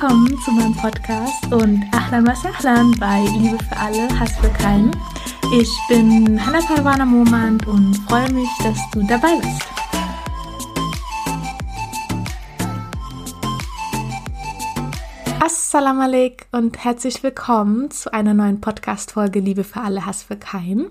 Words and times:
Willkommen 0.00 0.38
zu 0.40 0.50
meinem 0.52 0.74
Podcast 0.74 1.52
und 1.52 1.84
Ahlan 1.92 2.26
was 2.26 2.42
Ahlan 2.46 2.92
bei 2.98 3.20
Liebe 3.36 3.62
für 3.62 3.76
alle, 3.76 4.08
Hass 4.18 4.32
für 4.38 4.48
keinen. 4.48 4.90
Ich 5.54 5.70
bin 5.90 6.40
Hannah 6.42 6.62
Parwana 6.62 7.04
Momand 7.04 7.66
und 7.66 7.94
freue 8.08 8.32
mich, 8.32 8.48
dass 8.62 8.78
du 8.92 9.06
dabei 9.06 9.36
bist. 9.36 9.62
Assalamu 15.38 16.00
alaikum 16.00 16.46
und 16.52 16.82
herzlich 16.82 17.22
willkommen 17.22 17.90
zu 17.90 18.10
einer 18.10 18.32
neuen 18.32 18.62
Podcast-Folge 18.62 19.40
Liebe 19.40 19.64
für 19.64 19.82
alle, 19.82 20.06
Hass 20.06 20.22
für 20.22 20.36
keinen. 20.36 20.86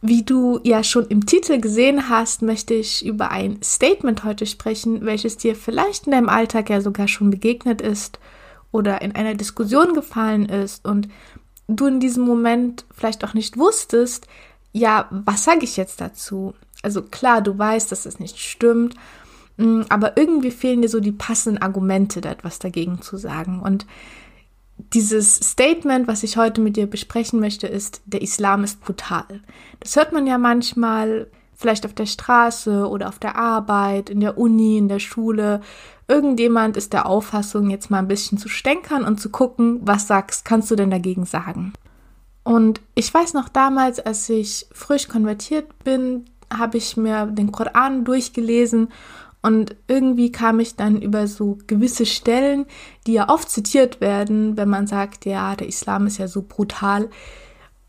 Wie 0.00 0.22
du 0.22 0.60
ja 0.62 0.84
schon 0.84 1.06
im 1.06 1.26
Titel 1.26 1.60
gesehen 1.60 2.08
hast, 2.08 2.42
möchte 2.42 2.74
ich 2.74 3.04
über 3.04 3.32
ein 3.32 3.60
Statement 3.62 4.22
heute 4.22 4.46
sprechen, 4.46 5.04
welches 5.04 5.36
dir 5.36 5.56
vielleicht 5.56 6.06
in 6.06 6.12
deinem 6.12 6.28
Alltag 6.28 6.70
ja 6.70 6.80
sogar 6.80 7.08
schon 7.08 7.30
begegnet 7.30 7.80
ist 7.80 8.20
oder 8.70 9.02
in 9.02 9.16
einer 9.16 9.34
Diskussion 9.34 9.94
gefallen 9.94 10.46
ist 10.46 10.86
und 10.86 11.08
du 11.66 11.86
in 11.86 11.98
diesem 11.98 12.24
Moment 12.24 12.84
vielleicht 12.94 13.24
auch 13.24 13.34
nicht 13.34 13.56
wusstest, 13.56 14.28
ja, 14.72 15.08
was 15.10 15.44
sage 15.44 15.64
ich 15.64 15.76
jetzt 15.76 16.00
dazu? 16.00 16.54
Also 16.82 17.02
klar, 17.02 17.40
du 17.42 17.58
weißt, 17.58 17.90
dass 17.90 18.06
es 18.06 18.20
nicht 18.20 18.38
stimmt, 18.38 18.94
mm, 19.56 19.82
aber 19.88 20.16
irgendwie 20.16 20.52
fehlen 20.52 20.82
dir 20.82 20.88
so 20.88 21.00
die 21.00 21.12
passenden 21.12 21.60
Argumente, 21.60 22.20
da 22.20 22.30
etwas 22.30 22.60
dagegen 22.60 23.02
zu 23.02 23.16
sagen. 23.16 23.60
Und 23.60 23.86
dieses 24.92 25.36
Statement, 25.36 26.08
was 26.08 26.22
ich 26.22 26.36
heute 26.36 26.60
mit 26.60 26.76
dir 26.76 26.86
besprechen 26.86 27.40
möchte, 27.40 27.66
ist, 27.66 28.00
der 28.06 28.22
Islam 28.22 28.64
ist 28.64 28.80
brutal. 28.80 29.24
Das 29.80 29.96
hört 29.96 30.12
man 30.12 30.26
ja 30.26 30.38
manchmal, 30.38 31.26
vielleicht 31.54 31.84
auf 31.84 31.92
der 31.92 32.06
Straße 32.06 32.88
oder 32.88 33.08
auf 33.08 33.18
der 33.18 33.36
Arbeit, 33.36 34.08
in 34.10 34.20
der 34.20 34.38
Uni, 34.38 34.78
in 34.78 34.88
der 34.88 35.00
Schule. 35.00 35.60
Irgendjemand 36.06 36.76
ist 36.76 36.92
der 36.92 37.06
Auffassung, 37.06 37.70
jetzt 37.70 37.90
mal 37.90 37.98
ein 37.98 38.08
bisschen 38.08 38.38
zu 38.38 38.48
stänkern 38.48 39.04
und 39.04 39.20
zu 39.20 39.28
gucken, 39.30 39.80
was 39.82 40.06
sagst, 40.06 40.44
kannst 40.44 40.70
du 40.70 40.76
denn 40.76 40.90
dagegen 40.90 41.26
sagen? 41.26 41.72
Und 42.44 42.80
ich 42.94 43.12
weiß 43.12 43.34
noch 43.34 43.48
damals, 43.50 44.00
als 44.00 44.28
ich 44.30 44.66
frisch 44.72 45.08
konvertiert 45.08 45.84
bin, 45.84 46.24
habe 46.56 46.78
ich 46.78 46.96
mir 46.96 47.26
den 47.26 47.52
Koran 47.52 48.04
durchgelesen 48.04 48.88
und 49.42 49.76
irgendwie 49.86 50.32
kam 50.32 50.60
ich 50.60 50.76
dann 50.76 51.00
über 51.00 51.26
so 51.26 51.58
gewisse 51.66 52.06
Stellen, 52.06 52.66
die 53.06 53.14
ja 53.14 53.28
oft 53.28 53.50
zitiert 53.50 54.00
werden, 54.00 54.56
wenn 54.56 54.68
man 54.68 54.86
sagt, 54.86 55.26
ja, 55.26 55.54
der 55.54 55.68
Islam 55.68 56.06
ist 56.06 56.18
ja 56.18 56.26
so 56.26 56.42
brutal. 56.42 57.08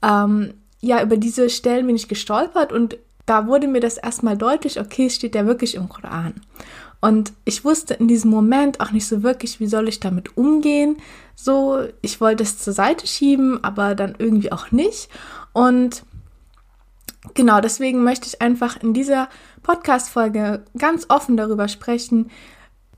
Ähm, 0.01 0.53
ja, 0.79 1.01
über 1.01 1.17
diese 1.17 1.49
Stellen 1.49 1.87
bin 1.87 1.95
ich 1.95 2.07
gestolpert 2.07 2.71
und 2.71 2.97
da 3.25 3.47
wurde 3.47 3.67
mir 3.67 3.79
das 3.79 3.97
erstmal 3.97 4.37
deutlich, 4.37 4.79
okay, 4.79 5.07
es 5.07 5.15
steht 5.15 5.35
ja 5.35 5.45
wirklich 5.45 5.75
im 5.75 5.89
Koran. 5.89 6.35
Und 7.01 7.33
ich 7.45 7.63
wusste 7.63 7.93
in 7.93 8.07
diesem 8.07 8.29
Moment 8.29 8.81
auch 8.81 8.91
nicht 8.91 9.07
so 9.07 9.23
wirklich, 9.23 9.59
wie 9.59 9.67
soll 9.67 9.87
ich 9.87 9.99
damit 9.99 10.35
umgehen. 10.37 10.97
So, 11.35 11.83
ich 12.01 12.19
wollte 12.19 12.43
es 12.43 12.59
zur 12.59 12.73
Seite 12.73 13.07
schieben, 13.07 13.63
aber 13.63 13.95
dann 13.95 14.15
irgendwie 14.17 14.51
auch 14.51 14.71
nicht. 14.71 15.09
Und 15.53 16.03
genau 17.33 17.61
deswegen 17.61 18.03
möchte 18.03 18.27
ich 18.27 18.41
einfach 18.41 18.81
in 18.81 18.93
dieser 18.93 19.29
Podcast-Folge 19.61 20.65
ganz 20.77 21.05
offen 21.09 21.37
darüber 21.37 21.67
sprechen, 21.67 22.29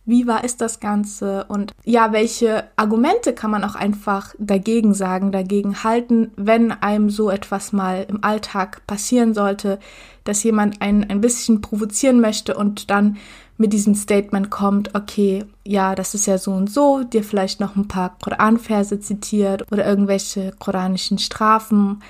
wie 0.06 0.26
wahr 0.26 0.44
ist 0.44 0.62
das 0.62 0.80
Ganze 0.80 1.45
und 1.45 1.73
ja, 1.86 2.12
welche 2.12 2.66
Argumente 2.76 3.34
kann 3.34 3.52
man 3.52 3.64
auch 3.64 3.76
einfach 3.76 4.34
dagegen 4.40 4.94
sagen, 4.94 5.31
dagegen 5.31 5.84
halten, 5.84 6.31
wenn 6.36 6.72
einem 6.72 7.09
so 7.09 7.30
etwas 7.30 7.72
mal 7.72 8.06
im 8.09 8.23
Alltag 8.23 8.86
passieren 8.88 9.34
sollte, 9.34 9.80
dass 10.24 10.44
jemand 10.44 10.81
einen 10.81 11.09
ein 11.09 11.22
bisschen 11.22 11.62
provozieren 11.62 12.19
möchte 12.19 12.56
und 12.56 12.90
dann 12.90 13.18
mit 13.57 13.74
diesem 13.74 13.94
Statement 13.94 14.50
kommt, 14.50 14.96
okay, 14.96 15.46
ja, 15.63 15.94
das 15.94 16.16
ist 16.16 16.25
ja 16.25 16.40
so 16.40 16.52
und 16.52 16.72
so, 16.72 17.03
dir 17.03 17.24
vielleicht 17.24 17.59
noch 17.59 17.75
ein 17.75 17.88
paar 17.88 18.18
Koranverse 18.24 19.00
zitiert 19.00 19.72
oder 19.72 19.86
irgendwelche 19.86 20.52
koranischen 20.57 21.19
Strafen 21.19 22.02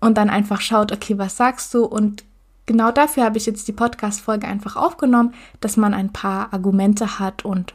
und 0.00 0.18
dann 0.18 0.28
einfach 0.28 0.60
schaut, 0.60 0.90
okay, 0.90 1.16
was 1.18 1.36
sagst 1.36 1.72
du? 1.72 1.84
Und 1.84 2.24
genau 2.66 2.90
dafür 2.90 3.24
habe 3.24 3.38
ich 3.38 3.46
jetzt 3.46 3.68
die 3.68 3.72
Podcast-Folge 3.72 4.46
einfach 4.46 4.76
aufgenommen, 4.76 5.34
dass 5.60 5.76
man 5.76 5.94
ein 5.94 6.12
paar 6.12 6.52
Argumente 6.52 7.18
hat 7.18 7.44
und 7.44 7.74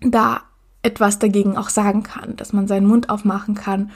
da 0.00 0.42
etwas 0.82 1.18
dagegen 1.18 1.56
auch 1.56 1.70
sagen 1.70 2.02
kann, 2.02 2.36
dass 2.36 2.52
man 2.52 2.68
seinen 2.68 2.86
Mund 2.86 3.08
aufmachen 3.08 3.54
kann 3.54 3.90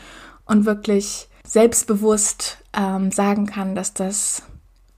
und 0.47 0.65
wirklich 0.65 1.29
selbstbewusst 1.45 2.59
ähm, 2.73 3.11
sagen 3.11 3.47
kann, 3.47 3.75
dass 3.75 3.95
das 3.95 4.43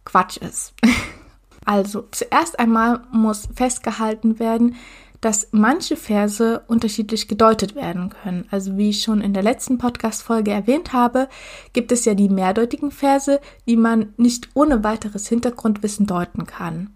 Quatsch 0.05 0.37
ist. 0.37 0.73
also 1.65 2.07
zuerst 2.11 2.59
einmal 2.59 3.01
muss 3.13 3.49
festgehalten 3.55 4.39
werden, 4.39 4.77
dass 5.21 5.49
manche 5.51 5.97
Verse 5.97 6.63
unterschiedlich 6.67 7.29
gedeutet 7.29 7.75
werden 7.75 8.11
können. 8.11 8.47
Also 8.51 8.77
wie 8.77 8.91
ich 8.91 9.03
schon 9.03 9.21
in 9.21 9.35
der 9.35 9.43
letzten 9.43 9.77
Podcast-Folge 9.77 10.51
erwähnt 10.51 10.93
habe, 10.93 11.29
gibt 11.73 11.93
es 11.93 12.05
ja 12.05 12.15
die 12.15 12.31
mehrdeutigen 12.31 12.91
Verse, 12.91 13.41
die 13.67 13.77
man 13.77 14.15
nicht 14.17 14.49
ohne 14.55 14.83
weiteres 14.83 15.29
Hintergrundwissen 15.29 16.07
deuten 16.07 16.47
kann. 16.47 16.95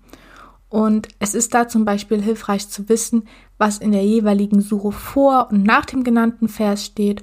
Und 0.71 1.09
es 1.21 1.35
ist 1.35 1.55
da 1.55 1.69
zum 1.69 1.85
Beispiel 1.85 2.21
hilfreich 2.21 2.69
zu 2.69 2.89
wissen, 2.89 3.29
was 3.59 3.79
in 3.79 3.93
der 3.93 4.05
jeweiligen 4.05 4.61
Suche 4.61 4.91
vor 4.91 5.49
und 5.51 5.63
nach 5.63 5.85
dem 5.85 6.03
genannten 6.03 6.49
Vers 6.49 6.85
steht 6.85 7.23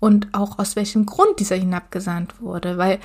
und 0.00 0.28
auch 0.32 0.58
aus 0.58 0.76
welchem 0.76 1.06
Grund 1.06 1.38
dieser 1.38 1.56
hinabgesandt 1.56 2.40
wurde, 2.42 2.76
weil 2.76 2.98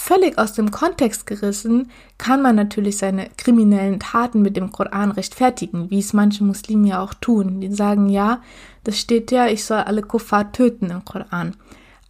Völlig 0.00 0.38
aus 0.38 0.52
dem 0.52 0.70
Kontext 0.70 1.26
gerissen 1.26 1.90
kann 2.18 2.40
man 2.40 2.54
natürlich 2.54 2.98
seine 2.98 3.28
kriminellen 3.36 3.98
Taten 3.98 4.42
mit 4.42 4.56
dem 4.56 4.70
Koran 4.70 5.10
rechtfertigen, 5.10 5.90
wie 5.90 5.98
es 5.98 6.12
manche 6.12 6.44
Muslime 6.44 6.88
ja 6.88 7.02
auch 7.02 7.14
tun. 7.14 7.60
Die 7.60 7.74
sagen, 7.74 8.08
ja, 8.08 8.40
das 8.84 8.96
steht 8.96 9.32
ja, 9.32 9.48
ich 9.48 9.64
soll 9.64 9.78
alle 9.78 10.02
Kuffar 10.02 10.52
töten 10.52 10.90
im 10.90 11.04
Koran. 11.04 11.56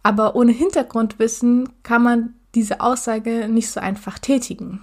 Aber 0.03 0.35
ohne 0.35 0.51
Hintergrundwissen 0.51 1.67
kann 1.81 2.03
man 2.03 2.35
diese 2.53 2.79
Aussage 2.79 3.49
nicht 3.49 3.71
so 3.71 3.79
einfach 3.79 4.19
tätigen. 4.19 4.81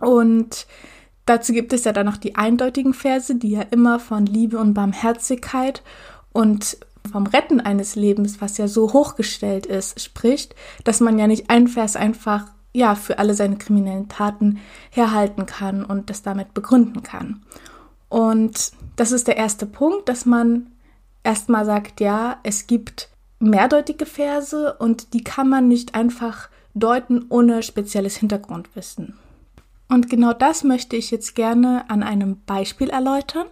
Und 0.00 0.68
dazu 1.26 1.52
gibt 1.52 1.72
es 1.72 1.82
ja 1.82 1.92
dann 1.92 2.06
noch 2.06 2.16
die 2.16 2.36
eindeutigen 2.36 2.94
Verse, 2.94 3.34
die 3.34 3.50
ja 3.50 3.62
immer 3.62 3.98
von 3.98 4.24
Liebe 4.24 4.58
und 4.58 4.72
Barmherzigkeit 4.72 5.82
und 6.32 6.78
vom 7.06 7.26
Retten 7.26 7.60
eines 7.60 7.96
Lebens, 7.96 8.40
was 8.40 8.58
ja 8.58 8.68
so 8.68 8.92
hochgestellt 8.92 9.66
ist, 9.66 10.00
spricht, 10.00 10.54
dass 10.84 11.00
man 11.00 11.18
ja 11.18 11.26
nicht 11.26 11.50
ein 11.50 11.68
Vers 11.68 11.96
einfach 11.96 12.46
ja 12.72 12.94
für 12.94 13.18
alle 13.18 13.34
seine 13.34 13.56
kriminellen 13.56 14.08
Taten 14.08 14.58
herhalten 14.90 15.46
kann 15.46 15.84
und 15.84 16.10
das 16.10 16.22
damit 16.22 16.54
begründen 16.54 17.02
kann. 17.02 17.42
Und 18.08 18.72
das 18.96 19.12
ist 19.12 19.26
der 19.26 19.36
erste 19.36 19.66
Punkt, 19.66 20.08
dass 20.08 20.26
man 20.26 20.68
erstmal 21.24 21.64
sagt, 21.64 22.00
ja, 22.00 22.38
es 22.42 22.66
gibt 22.66 23.08
mehrdeutige 23.38 24.06
Verse 24.06 24.74
und 24.78 25.12
die 25.14 25.24
kann 25.24 25.48
man 25.48 25.68
nicht 25.68 25.94
einfach 25.94 26.48
deuten 26.74 27.26
ohne 27.28 27.62
spezielles 27.62 28.16
Hintergrundwissen. 28.16 29.18
Und 29.88 30.10
genau 30.10 30.32
das 30.32 30.64
möchte 30.64 30.96
ich 30.96 31.10
jetzt 31.10 31.34
gerne 31.34 31.88
an 31.88 32.02
einem 32.02 32.40
Beispiel 32.44 32.90
erläutern. 32.90 33.46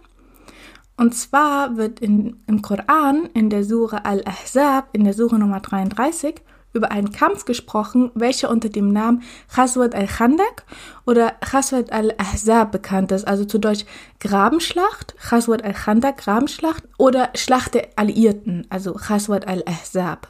Und 0.97 1.13
zwar 1.13 1.77
wird 1.77 1.99
in, 1.99 2.37
im 2.47 2.61
Koran, 2.61 3.29
in 3.33 3.49
der 3.49 3.63
Sure 3.63 4.05
Al-Ahzab, 4.05 4.89
in 4.93 5.03
der 5.03 5.13
Sure 5.13 5.37
Nummer 5.37 5.59
33, 5.59 6.35
über 6.75 6.91
einen 6.91 7.11
Kampf 7.11 7.45
gesprochen, 7.45 8.11
welcher 8.15 8.49
unter 8.49 8.69
dem 8.69 8.91
Namen 8.91 9.23
Khaswat 9.53 9.95
al-Khandak 9.95 10.65
oder 11.05 11.31
Khaswat 11.41 11.91
al-Ahzab 11.91 12.71
bekannt 12.71 13.11
ist, 13.13 13.25
also 13.25 13.45
zu 13.45 13.57
Deutsch 13.57 13.85
Grabenschlacht, 14.19 15.15
Khaswat 15.17 15.63
al-Khandak, 15.63 16.17
Grabenschlacht 16.17 16.83
oder 16.97 17.29
Schlacht 17.35 17.73
der 17.73 17.87
Alliierten, 17.95 18.67
also 18.69 18.93
Khaswat 18.93 19.47
al-Ahzab. 19.47 20.27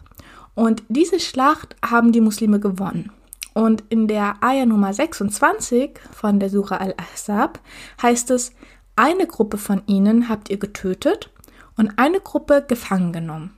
Und 0.53 0.83
diese 0.87 1.19
Schlacht 1.19 1.75
haben 1.83 2.11
die 2.11 2.21
Muslime 2.21 2.59
gewonnen. 2.59 3.11
Und 3.53 3.83
in 3.89 4.07
der 4.07 4.35
Ayah 4.41 4.65
Nummer 4.65 4.93
26 4.93 5.91
von 6.11 6.39
der 6.39 6.49
Sura 6.49 6.77
Al-Ahzab 6.77 7.59
heißt 8.01 8.29
es, 8.31 8.51
eine 8.95 9.27
Gruppe 9.27 9.57
von 9.57 9.81
ihnen 9.87 10.29
habt 10.29 10.49
ihr 10.49 10.57
getötet 10.57 11.29
und 11.77 11.97
eine 11.97 12.19
Gruppe 12.19 12.63
gefangen 12.67 13.11
genommen. 13.11 13.51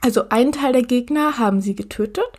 Also 0.00 0.28
einen 0.28 0.52
Teil 0.52 0.72
der 0.72 0.82
Gegner 0.82 1.38
haben 1.38 1.60
sie 1.60 1.74
getötet 1.74 2.30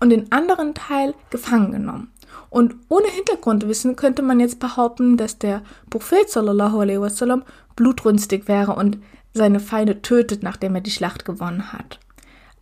und 0.00 0.10
den 0.10 0.32
anderen 0.32 0.74
Teil 0.74 1.14
gefangen 1.30 1.72
genommen. 1.72 2.10
Und 2.48 2.74
ohne 2.88 3.08
Hintergrundwissen 3.08 3.96
könnte 3.96 4.22
man 4.22 4.40
jetzt 4.40 4.58
behaupten, 4.58 5.16
dass 5.16 5.38
der 5.38 5.62
Prophet 5.90 6.30
sallallahu 6.30 6.80
alaihi 6.80 7.00
wasallam 7.00 7.44
blutrünstig 7.76 8.48
wäre 8.48 8.74
und 8.74 8.98
seine 9.34 9.60
Feinde 9.60 10.02
tötet, 10.02 10.42
nachdem 10.42 10.74
er 10.74 10.80
die 10.80 10.90
Schlacht 10.90 11.24
gewonnen 11.24 11.72
hat. 11.72 11.98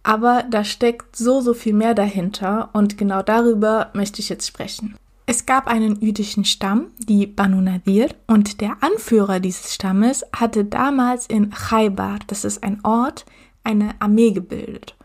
Aber 0.03 0.45
da 0.49 0.65
steckt 0.65 1.17
so, 1.17 1.41
so 1.41 1.55
viel 1.55 1.75
mehr 1.75 1.95
dahinter 1.95 2.71
und 2.73 2.97
genau 2.97 3.23
darüber 3.23 3.91
möchte 3.93 4.21
ich 4.21 4.29
jetzt 4.29 4.47
sprechen. 4.47 4.97
Es 5.33 5.47
gab 5.47 5.69
einen 5.69 6.01
jüdischen 6.01 6.45
Stamm, 6.45 6.89
die 6.99 7.25
Banu 7.25 7.61
Nadir, 7.61 8.09
und 8.27 8.61
der 8.61 8.79
Anführer 8.81 9.39
dieses 9.39 9.73
Stammes 9.73 10.25
hatte 10.35 10.65
damals 10.65 11.27
in 11.27 11.51
Khaybar, 11.51 12.19
das 12.27 12.45
ist 12.45 12.65
ein 12.65 12.81
Ort, 12.83 13.27
eine 13.63 13.95
Armee 14.01 14.33
gebildet. 14.33 14.97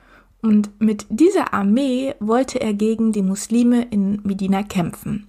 Und 0.42 0.82
mit 0.82 1.06
dieser 1.10 1.54
Armee 1.54 2.16
wollte 2.20 2.60
er 2.60 2.74
gegen 2.74 3.12
die 3.12 3.22
Muslime 3.22 3.84
in 3.84 4.20
Medina 4.24 4.64
kämpfen. 4.64 5.28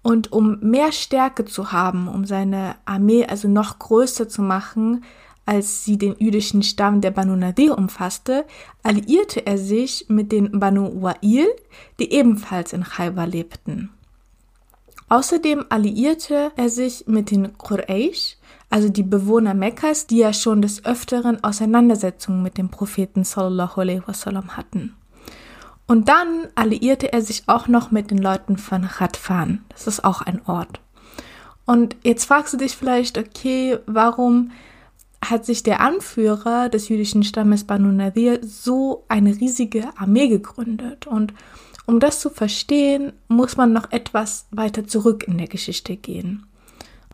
Und 0.00 0.30
um 0.30 0.60
mehr 0.60 0.92
Stärke 0.92 1.44
zu 1.44 1.72
haben, 1.72 2.06
um 2.06 2.24
seine 2.24 2.76
Armee 2.84 3.26
also 3.26 3.48
noch 3.48 3.80
größer 3.80 4.28
zu 4.28 4.42
machen, 4.42 5.02
als 5.44 5.84
sie 5.84 5.98
den 5.98 6.16
jüdischen 6.18 6.62
Stamm 6.62 7.00
der 7.00 7.10
Banu 7.10 7.36
Nadir 7.36 7.76
umfasste, 7.76 8.44
alliierte 8.82 9.46
er 9.46 9.58
sich 9.58 10.06
mit 10.08 10.32
den 10.32 10.58
Banu 10.58 11.02
Wa'il, 11.02 11.46
die 11.98 12.12
ebenfalls 12.12 12.72
in 12.72 12.84
Khaybar 12.84 13.26
lebten. 13.26 13.90
Außerdem 15.08 15.66
alliierte 15.68 16.52
er 16.56 16.68
sich 16.70 17.06
mit 17.06 17.30
den 17.30 17.58
Quraysh, 17.58 18.36
also 18.70 18.88
die 18.88 19.02
Bewohner 19.02 19.52
Mekkas, 19.52 20.06
die 20.06 20.18
ja 20.18 20.32
schon 20.32 20.62
des 20.62 20.86
Öfteren 20.86 21.44
Auseinandersetzungen 21.44 22.42
mit 22.42 22.56
dem 22.56 22.70
Propheten 22.70 23.22
sallallahu 23.22 23.82
alaihi 23.82 24.02
wasallam 24.06 24.56
hatten. 24.56 24.96
Und 25.86 26.08
dann 26.08 26.48
alliierte 26.54 27.12
er 27.12 27.20
sich 27.20 27.42
auch 27.48 27.68
noch 27.68 27.90
mit 27.90 28.10
den 28.10 28.18
Leuten 28.18 28.56
von 28.56 28.88
Khatfan. 28.88 29.62
Das 29.68 29.86
ist 29.86 30.04
auch 30.04 30.22
ein 30.22 30.40
Ort. 30.46 30.80
Und 31.66 31.96
jetzt 32.02 32.24
fragst 32.24 32.54
du 32.54 32.56
dich 32.56 32.74
vielleicht, 32.74 33.18
okay, 33.18 33.78
warum 33.86 34.52
hat 35.24 35.46
sich 35.46 35.62
der 35.62 35.80
Anführer 35.80 36.68
des 36.68 36.88
jüdischen 36.88 37.22
Stammes 37.22 37.64
Banu 37.64 37.92
Nadir 37.92 38.40
so 38.42 39.04
eine 39.08 39.40
riesige 39.40 39.96
Armee 39.96 40.28
gegründet. 40.28 41.06
Und 41.06 41.32
um 41.86 42.00
das 42.00 42.20
zu 42.20 42.28
verstehen, 42.28 43.12
muss 43.28 43.56
man 43.56 43.72
noch 43.72 43.92
etwas 43.92 44.46
weiter 44.50 44.86
zurück 44.86 45.24
in 45.26 45.38
der 45.38 45.48
Geschichte 45.48 45.96
gehen. 45.96 46.46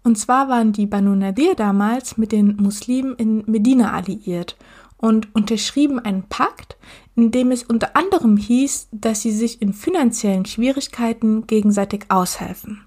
Und 0.03 0.17
zwar 0.17 0.49
waren 0.49 0.73
die 0.73 0.87
Banu 0.87 1.15
Nadir 1.15 1.55
damals 1.55 2.17
mit 2.17 2.33
den 2.33 2.57
Muslimen 2.57 3.15
in 3.17 3.45
Medina 3.47 3.93
alliiert 3.93 4.57
und 4.97 5.35
unterschrieben 5.35 5.99
einen 5.99 6.25
Pakt, 6.25 6.77
in 7.15 7.31
dem 7.31 7.51
es 7.51 7.63
unter 7.63 7.97
anderem 7.97 8.37
hieß, 8.37 8.89
dass 8.93 9.23
sie 9.23 9.33
sich 9.33 9.61
in 9.61 9.73
finanziellen 9.73 10.47
Schwierigkeiten 10.47 11.47
gegenseitig 11.47 12.07
aushelfen. 12.09 12.87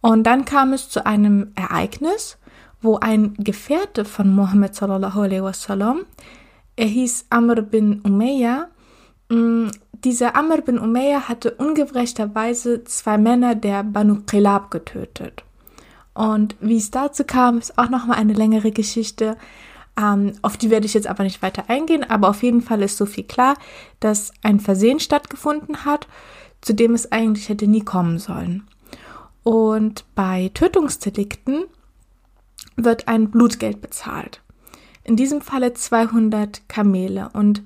Und 0.00 0.24
dann 0.24 0.44
kam 0.44 0.72
es 0.72 0.88
zu 0.88 1.04
einem 1.04 1.52
Ereignis, 1.54 2.38
wo 2.82 2.96
ein 2.96 3.34
Gefährte 3.34 4.04
von 4.04 4.34
Mohammed 4.34 4.74
sallallahu 4.74 5.20
alaihi 5.20 5.42
wasallam, 5.42 6.00
er 6.76 6.86
hieß 6.86 7.26
Amr 7.30 7.62
bin 7.62 8.00
Umayya, 8.02 8.68
mm, 9.28 9.68
dieser 9.92 10.34
Amr 10.34 10.62
bin 10.62 10.78
Umayya 10.78 11.28
hatte 11.28 11.52
ungerechterweise 11.52 12.84
zwei 12.84 13.18
Männer 13.18 13.54
der 13.54 13.84
Banu 13.84 14.22
Qilab 14.26 14.70
getötet. 14.70 15.44
Und 16.14 16.56
wie 16.60 16.78
es 16.78 16.90
dazu 16.90 17.24
kam, 17.24 17.58
ist 17.58 17.78
auch 17.78 17.90
nochmal 17.90 18.18
eine 18.18 18.32
längere 18.32 18.70
Geschichte. 18.70 19.36
Ähm, 19.98 20.32
auf 20.42 20.56
die 20.56 20.70
werde 20.70 20.86
ich 20.86 20.94
jetzt 20.94 21.06
aber 21.06 21.24
nicht 21.24 21.42
weiter 21.42 21.64
eingehen, 21.68 22.08
aber 22.08 22.30
auf 22.30 22.42
jeden 22.42 22.62
Fall 22.62 22.82
ist 22.82 22.96
so 22.96 23.06
viel 23.06 23.24
klar, 23.24 23.56
dass 24.00 24.32
ein 24.42 24.60
Versehen 24.60 25.00
stattgefunden 25.00 25.84
hat, 25.84 26.08
zu 26.60 26.74
dem 26.74 26.94
es 26.94 27.12
eigentlich 27.12 27.48
hätte 27.48 27.66
nie 27.66 27.84
kommen 27.84 28.18
sollen. 28.18 28.66
Und 29.42 30.04
bei 30.14 30.50
Tötungsdelikten 30.54 31.64
wird 32.84 33.08
ein 33.08 33.30
Blutgeld 33.30 33.80
bezahlt. 33.80 34.42
In 35.04 35.16
diesem 35.16 35.40
Falle 35.40 35.74
200 35.74 36.68
Kamele 36.68 37.30
und 37.32 37.62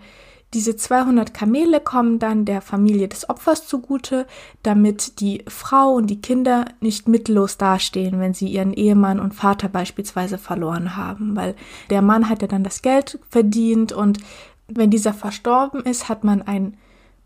diese 0.55 0.77
200 0.77 1.35
Kamele 1.35 1.81
kommen 1.81 2.21
dann 2.21 2.45
der 2.45 2.61
Familie 2.61 3.09
des 3.09 3.29
Opfers 3.29 3.67
zugute, 3.67 4.25
damit 4.63 5.19
die 5.21 5.45
Frau 5.49 5.95
und 5.95 6.07
die 6.07 6.21
Kinder 6.21 6.67
nicht 6.81 7.09
mittellos 7.09 7.59
dastehen, 7.59 8.21
wenn 8.21 8.35
sie 8.35 8.47
ihren 8.47 8.73
Ehemann 8.73 9.19
und 9.19 9.35
Vater 9.35 9.69
beispielsweise 9.69 10.39
verloren 10.39 10.97
haben, 10.97 11.35
weil 11.35 11.57
der 11.91 12.03
Mann 12.03 12.29
hat 12.29 12.41
ja 12.41 12.47
dann 12.47 12.63
das 12.63 12.83
Geld 12.83 13.19
verdient 13.29 13.93
und 13.93 14.19
wenn 14.69 14.91
dieser 14.91 15.13
verstorben 15.13 15.83
ist, 15.83 16.09
hat 16.09 16.23
man 16.23 16.41
ein 16.41 16.77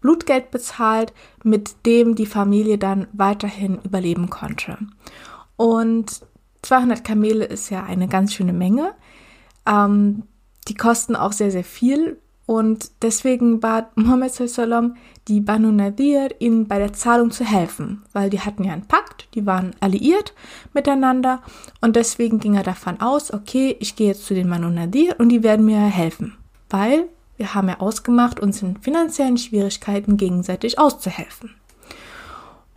Blutgeld 0.00 0.50
bezahlt, 0.50 1.12
mit 1.44 1.84
dem 1.84 2.14
die 2.14 2.26
Familie 2.26 2.78
dann 2.78 3.08
weiterhin 3.12 3.78
überleben 3.84 4.30
konnte. 4.30 4.78
Und 5.56 6.22
200 6.68 7.02
Kamele 7.02 7.46
ist 7.46 7.70
ja 7.70 7.84
eine 7.84 8.08
ganz 8.08 8.34
schöne 8.34 8.52
Menge. 8.52 8.92
Ähm, 9.66 10.24
die 10.68 10.74
kosten 10.74 11.16
auch 11.16 11.32
sehr, 11.32 11.50
sehr 11.50 11.64
viel. 11.64 12.18
Und 12.44 12.90
deswegen 13.02 13.60
bat 13.60 13.96
Mohammed 13.96 14.32
sallam 14.32 14.96
die 15.28 15.40
Banu 15.40 15.70
Nadir, 15.70 16.28
ihnen 16.40 16.68
bei 16.68 16.78
der 16.78 16.92
Zahlung 16.92 17.30
zu 17.30 17.44
helfen, 17.44 18.02
weil 18.12 18.30
die 18.30 18.40
hatten 18.40 18.64
ja 18.64 18.72
einen 18.72 18.86
Pakt, 18.86 19.28
die 19.34 19.44
waren 19.44 19.74
alliiert 19.80 20.32
miteinander 20.72 21.42
und 21.82 21.94
deswegen 21.94 22.38
ging 22.38 22.54
er 22.54 22.62
davon 22.62 23.02
aus, 23.02 23.34
okay, 23.34 23.76
ich 23.80 23.96
gehe 23.96 24.08
jetzt 24.08 24.24
zu 24.24 24.32
den 24.32 24.48
Banu 24.48 24.70
Nadir 24.70 25.16
und 25.18 25.28
die 25.28 25.42
werden 25.42 25.66
mir 25.66 25.78
helfen, 25.78 26.38
weil 26.70 27.04
wir 27.36 27.54
haben 27.54 27.68
ja 27.68 27.80
ausgemacht, 27.80 28.40
uns 28.40 28.62
in 28.62 28.78
finanziellen 28.78 29.36
Schwierigkeiten 29.36 30.16
gegenseitig 30.16 30.78
auszuhelfen. 30.78 31.54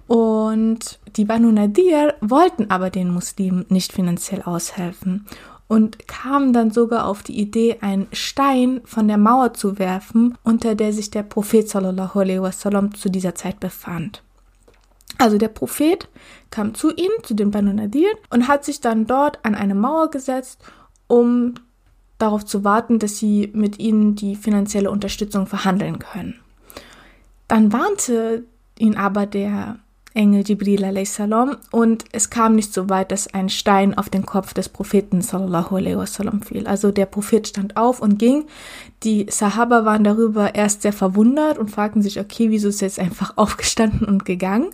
Und 0.08 1.00
die 1.18 1.26
Banu 1.26 1.52
Nadir 1.52 2.16
wollten 2.22 2.70
aber 2.70 2.90
den 2.90 3.10
Muslimen 3.10 3.66
nicht 3.70 3.94
finanziell 3.94 4.42
aushelfen 4.42 5.26
und 5.68 6.08
kamen 6.08 6.52
dann 6.52 6.72
sogar 6.72 7.06
auf 7.06 7.24
die 7.24 7.40
Idee, 7.40 7.78
einen 7.80 8.08
Stein 8.12 8.82
von 8.84 9.08
der 9.08 9.18
Mauer 9.18 9.54
zu 9.54 9.80
werfen, 9.80 10.38
unter 10.44 10.76
der 10.76 10.92
sich 10.92 11.12
der 11.12 11.24
Prophet 11.24 11.70
sallallahu 11.70 12.20
alaihi 12.20 12.42
wasallam 12.42 12.94
zu 12.94 13.10
dieser 13.10 13.36
Zeit 13.36 13.60
befand. 13.62 14.22
Also 15.18 15.38
der 15.38 15.48
Prophet 15.48 16.10
kam 16.50 16.74
zu 16.74 16.94
ihnen, 16.94 17.24
zu 17.24 17.36
den 17.36 17.52
Banu 17.52 17.72
Nadir, 17.72 18.10
und 18.30 18.48
hat 18.48 18.66
sich 18.66 18.82
dann 18.82 19.06
dort 19.06 19.40
an 19.44 19.56
eine 19.56 19.76
Mauer 19.76 20.10
gesetzt, 20.12 20.62
um 21.08 21.54
darauf 22.18 22.46
zu 22.46 22.64
warten, 22.64 23.00
dass 23.00 23.18
sie 23.18 23.50
mit 23.54 23.80
ihnen 23.80 24.16
die 24.16 24.36
finanzielle 24.36 24.92
Unterstützung 24.92 25.48
verhandeln 25.48 26.00
können. 26.00 26.40
Dann 27.48 27.72
warnte 27.72 28.44
ihn 28.78 28.98
aber 28.98 29.26
der 29.26 29.80
Engel 30.14 30.44
Jibril 30.46 31.06
salam 31.06 31.58
und 31.72 32.06
es 32.12 32.30
kam 32.30 32.56
nicht 32.56 32.74
so 32.74 32.90
weit, 32.90 33.12
dass 33.12 33.34
ein 33.34 33.50
Stein 33.50 33.98
auf 33.98 34.10
den 34.10 34.26
Kopf 34.26 34.54
des 34.54 34.68
Propheten 34.68 35.22
sallallahu 35.22 35.76
wasallam 35.98 36.42
fiel. 36.42 36.68
Also 36.68 36.92
der 36.92 37.06
Prophet 37.06 37.48
stand 37.48 37.78
auf 37.78 38.02
und 38.02 38.20
ging. 38.20 38.46
Die 39.04 39.28
Sahaba 39.30 39.86
waren 39.86 40.04
darüber 40.04 40.54
erst 40.54 40.82
sehr 40.82 40.94
verwundert 40.94 41.58
und 41.58 41.72
fragten 41.72 42.02
sich, 42.02 42.20
okay, 42.20 42.50
wieso 42.50 42.70
ist 42.70 42.82
er 42.82 42.90
jetzt 42.90 43.00
einfach 43.00 43.34
aufgestanden 43.38 44.08
und 44.08 44.26
gegangen? 44.26 44.70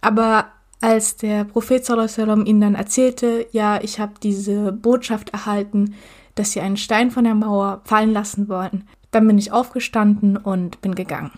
Aber 0.00 0.46
als 0.80 1.16
der 1.16 1.44
Prophet 1.44 1.84
sallallahu 1.84 2.42
ihnen 2.42 2.60
dann 2.60 2.74
erzählte, 2.74 3.46
ja, 3.52 3.80
ich 3.82 4.00
habe 4.00 4.14
diese 4.22 4.72
Botschaft 4.72 5.30
erhalten, 5.30 5.94
dass 6.34 6.52
sie 6.52 6.60
einen 6.60 6.76
Stein 6.76 7.10
von 7.10 7.24
der 7.24 7.34
Mauer 7.34 7.82
fallen 7.84 8.12
lassen 8.12 8.48
wollten, 8.48 8.86
dann 9.10 9.26
bin 9.26 9.38
ich 9.38 9.52
aufgestanden 9.52 10.36
und 10.36 10.80
bin 10.80 10.94
gegangen. 10.94 11.32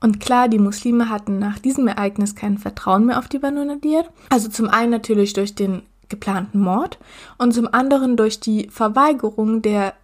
Und 0.00 0.20
klar, 0.20 0.48
die 0.48 0.58
Muslime 0.58 1.08
hatten 1.08 1.38
nach 1.38 1.58
diesem 1.58 1.88
Ereignis 1.88 2.34
kein 2.34 2.58
Vertrauen 2.58 3.06
mehr 3.06 3.18
auf 3.18 3.28
die 3.28 3.38
Banu 3.38 3.64
Nadir. 3.64 4.04
Also 4.30 4.48
zum 4.48 4.68
einen 4.68 4.90
natürlich 4.90 5.32
durch 5.32 5.54
den 5.54 5.82
geplanten 6.08 6.60
Mord 6.60 6.98
und 7.36 7.52
zum 7.52 7.72
anderen 7.72 8.16
durch 8.16 8.40
die 8.40 8.68
Verweigerung 8.70 9.60
der 9.60 9.94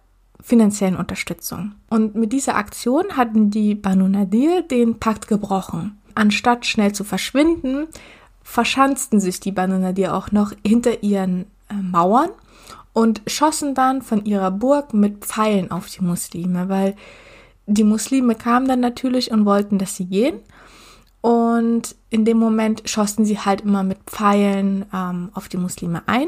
finanziellen 0.41 0.97
Unterstützung. 0.97 1.73
Und 1.89 2.15
mit 2.15 2.31
dieser 2.31 2.55
Aktion 2.55 3.17
hatten 3.17 3.49
die 3.49 3.73
Banu 3.73 4.07
Nadir 4.07 4.61
den 4.61 4.99
Pakt 4.99 5.27
gebrochen. 5.27 5.97
Anstatt 6.13 6.65
schnell 6.65 6.93
zu 6.93 7.03
verschwinden, 7.03 7.87
verschanzten 8.43 9.19
sich 9.19 9.39
die 9.39 9.51
Banu 9.51 9.79
Nadir 9.79 10.15
auch 10.15 10.31
noch 10.31 10.53
hinter 10.65 11.03
ihren 11.03 11.45
äh, 11.69 11.73
Mauern 11.73 12.29
und 12.93 13.21
schossen 13.27 13.73
dann 13.73 14.01
von 14.01 14.23
ihrer 14.25 14.51
Burg 14.51 14.93
mit 14.93 15.25
Pfeilen 15.25 15.71
auf 15.71 15.89
die 15.89 16.03
Muslime, 16.03 16.69
weil 16.69 16.95
die 17.67 17.83
Muslime 17.83 18.35
kamen 18.35 18.67
dann 18.67 18.79
natürlich 18.79 19.31
und 19.31 19.45
wollten, 19.45 19.77
dass 19.77 19.95
sie 19.95 20.05
gehen. 20.05 20.39
Und 21.21 21.95
in 22.11 22.23
dem 22.23 22.37
Moment 22.37 22.87
schossen 22.87 23.25
sie 23.25 23.39
halt 23.39 23.61
immer 23.61 23.83
mit 23.83 23.97
Pfeilen 24.05 24.85
ähm, 24.93 25.29
auf 25.33 25.49
die 25.49 25.57
Muslime 25.57 26.03
ein. 26.05 26.27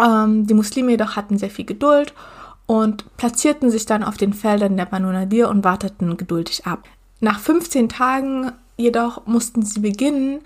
Ähm, 0.00 0.46
die 0.46 0.54
Muslime 0.54 0.92
jedoch 0.92 1.16
hatten 1.16 1.36
sehr 1.36 1.50
viel 1.50 1.66
Geduld 1.66 2.14
und 2.66 3.16
platzierten 3.16 3.70
sich 3.70 3.86
dann 3.86 4.02
auf 4.02 4.16
den 4.16 4.32
Feldern 4.32 4.76
der 4.76 4.86
Banu 4.86 5.12
Nadir 5.12 5.48
und 5.48 5.64
warteten 5.64 6.16
geduldig 6.16 6.66
ab. 6.66 6.84
Nach 7.20 7.38
15 7.38 7.88
Tagen 7.88 8.52
jedoch 8.76 9.26
mussten 9.26 9.62
sie 9.62 9.80
beginnen, 9.80 10.40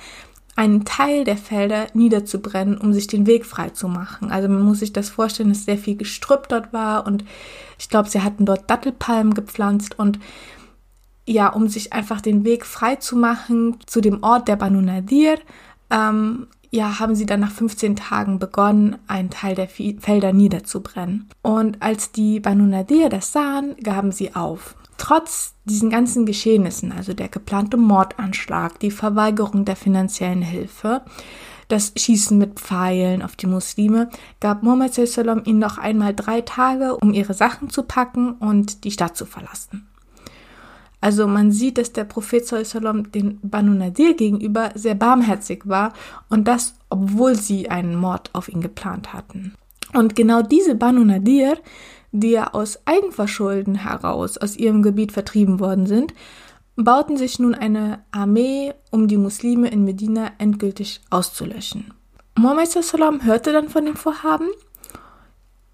einen 0.56 0.84
Teil 0.84 1.24
der 1.24 1.36
Felder 1.36 1.86
niederzubrennen, 1.94 2.78
um 2.78 2.92
sich 2.92 3.06
den 3.06 3.26
Weg 3.26 3.46
frei 3.46 3.70
zu 3.70 3.88
machen. 3.88 4.30
Also 4.30 4.48
man 4.48 4.62
muss 4.62 4.80
sich 4.80 4.92
das 4.92 5.08
vorstellen, 5.08 5.50
dass 5.50 5.64
sehr 5.64 5.78
viel 5.78 5.96
Gestrüpp 5.96 6.48
dort 6.48 6.72
war 6.72 7.06
und 7.06 7.24
ich 7.78 7.88
glaube, 7.88 8.08
sie 8.08 8.22
hatten 8.22 8.44
dort 8.44 8.68
Dattelpalmen 8.68 9.34
gepflanzt 9.34 9.98
und 9.98 10.18
ja, 11.26 11.48
um 11.48 11.68
sich 11.68 11.92
einfach 11.92 12.20
den 12.20 12.44
Weg 12.44 12.66
frei 12.66 12.96
zu 12.96 13.16
machen 13.16 13.78
zu 13.86 14.00
dem 14.00 14.22
Ort 14.22 14.48
der 14.48 14.56
Banu 14.56 14.80
Nadir, 14.80 15.38
ähm, 15.90 16.48
ja, 16.70 17.00
haben 17.00 17.14
sie 17.14 17.26
dann 17.26 17.40
nach 17.40 17.50
15 17.50 17.96
Tagen 17.96 18.38
begonnen, 18.38 18.96
einen 19.06 19.30
Teil 19.30 19.54
der 19.54 19.68
Felder 19.68 20.32
niederzubrennen. 20.32 21.28
Und 21.42 21.82
als 21.82 22.12
die 22.12 22.40
Banu 22.40 22.64
Nadir 22.64 23.08
das 23.08 23.32
sahen, 23.32 23.76
gaben 23.82 24.12
sie 24.12 24.34
auf. 24.34 24.76
Trotz 25.00 25.54
diesen 25.64 25.88
ganzen 25.88 26.26
Geschehnissen, 26.26 26.92
also 26.92 27.14
der 27.14 27.30
geplante 27.30 27.78
Mordanschlag, 27.78 28.78
die 28.80 28.90
Verweigerung 28.90 29.64
der 29.64 29.74
finanziellen 29.74 30.42
Hilfe, 30.42 31.00
das 31.68 31.94
Schießen 31.96 32.36
mit 32.36 32.60
Pfeilen 32.60 33.22
auf 33.22 33.34
die 33.34 33.46
Muslime, 33.46 34.10
gab 34.40 34.62
Muhammad 34.62 34.92
sallam 34.92 35.40
ihnen 35.46 35.58
noch 35.58 35.78
einmal 35.78 36.14
drei 36.14 36.42
Tage, 36.42 36.98
um 36.98 37.14
ihre 37.14 37.32
Sachen 37.32 37.70
zu 37.70 37.84
packen 37.84 38.32
und 38.32 38.84
die 38.84 38.90
Stadt 38.90 39.16
zu 39.16 39.24
verlassen. 39.24 39.88
Also 41.00 41.26
man 41.26 41.50
sieht, 41.50 41.78
dass 41.78 41.94
der 41.94 42.04
Prophet 42.04 42.46
sallam 42.46 43.10
den 43.10 43.40
Banu 43.40 43.72
Nadir 43.72 44.12
gegenüber 44.12 44.70
sehr 44.74 44.96
barmherzig 44.96 45.66
war 45.66 45.94
und 46.28 46.46
das, 46.46 46.74
obwohl 46.90 47.36
sie 47.36 47.70
einen 47.70 47.96
Mord 47.96 48.28
auf 48.34 48.50
ihn 48.50 48.60
geplant 48.60 49.14
hatten. 49.14 49.54
Und 49.92 50.16
genau 50.16 50.42
diese 50.42 50.74
Banu 50.74 51.04
Nadir, 51.04 51.58
die 52.12 52.30
ja 52.30 52.52
aus 52.52 52.78
Eigenverschulden 52.84 53.76
heraus 53.76 54.36
aus 54.38 54.56
ihrem 54.56 54.82
Gebiet 54.82 55.12
vertrieben 55.12 55.60
worden 55.60 55.86
sind, 55.86 56.14
bauten 56.76 57.16
sich 57.16 57.38
nun 57.38 57.54
eine 57.54 58.00
Armee, 58.10 58.72
um 58.90 59.08
die 59.08 59.16
Muslime 59.16 59.68
in 59.68 59.84
Medina 59.84 60.30
endgültig 60.38 61.00
auszulöschen. 61.10 61.92
Muhammad 62.38 62.68
sallam 62.68 63.24
hörte 63.24 63.52
dann 63.52 63.68
von 63.68 63.84
dem 63.84 63.96
Vorhaben 63.96 64.48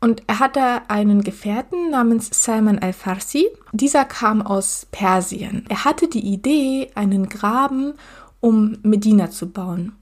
und 0.00 0.22
er 0.26 0.40
hatte 0.40 0.88
einen 0.88 1.22
Gefährten 1.22 1.90
namens 1.90 2.28
Salman 2.32 2.78
al-Farsi. 2.78 3.48
Dieser 3.72 4.04
kam 4.04 4.42
aus 4.42 4.86
Persien. 4.90 5.64
Er 5.68 5.84
hatte 5.84 6.08
die 6.08 6.24
Idee, 6.24 6.90
einen 6.94 7.28
Graben 7.28 7.94
um 8.40 8.78
Medina 8.82 9.30
zu 9.30 9.50
bauen. 9.50 9.92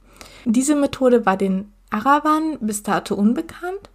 Diese 0.44 0.74
Methode 0.74 1.24
war 1.24 1.36
den 1.36 1.72
Arabern 1.90 2.58
bis 2.60 2.82
dato 2.82 3.14
unbekannt. 3.14 3.90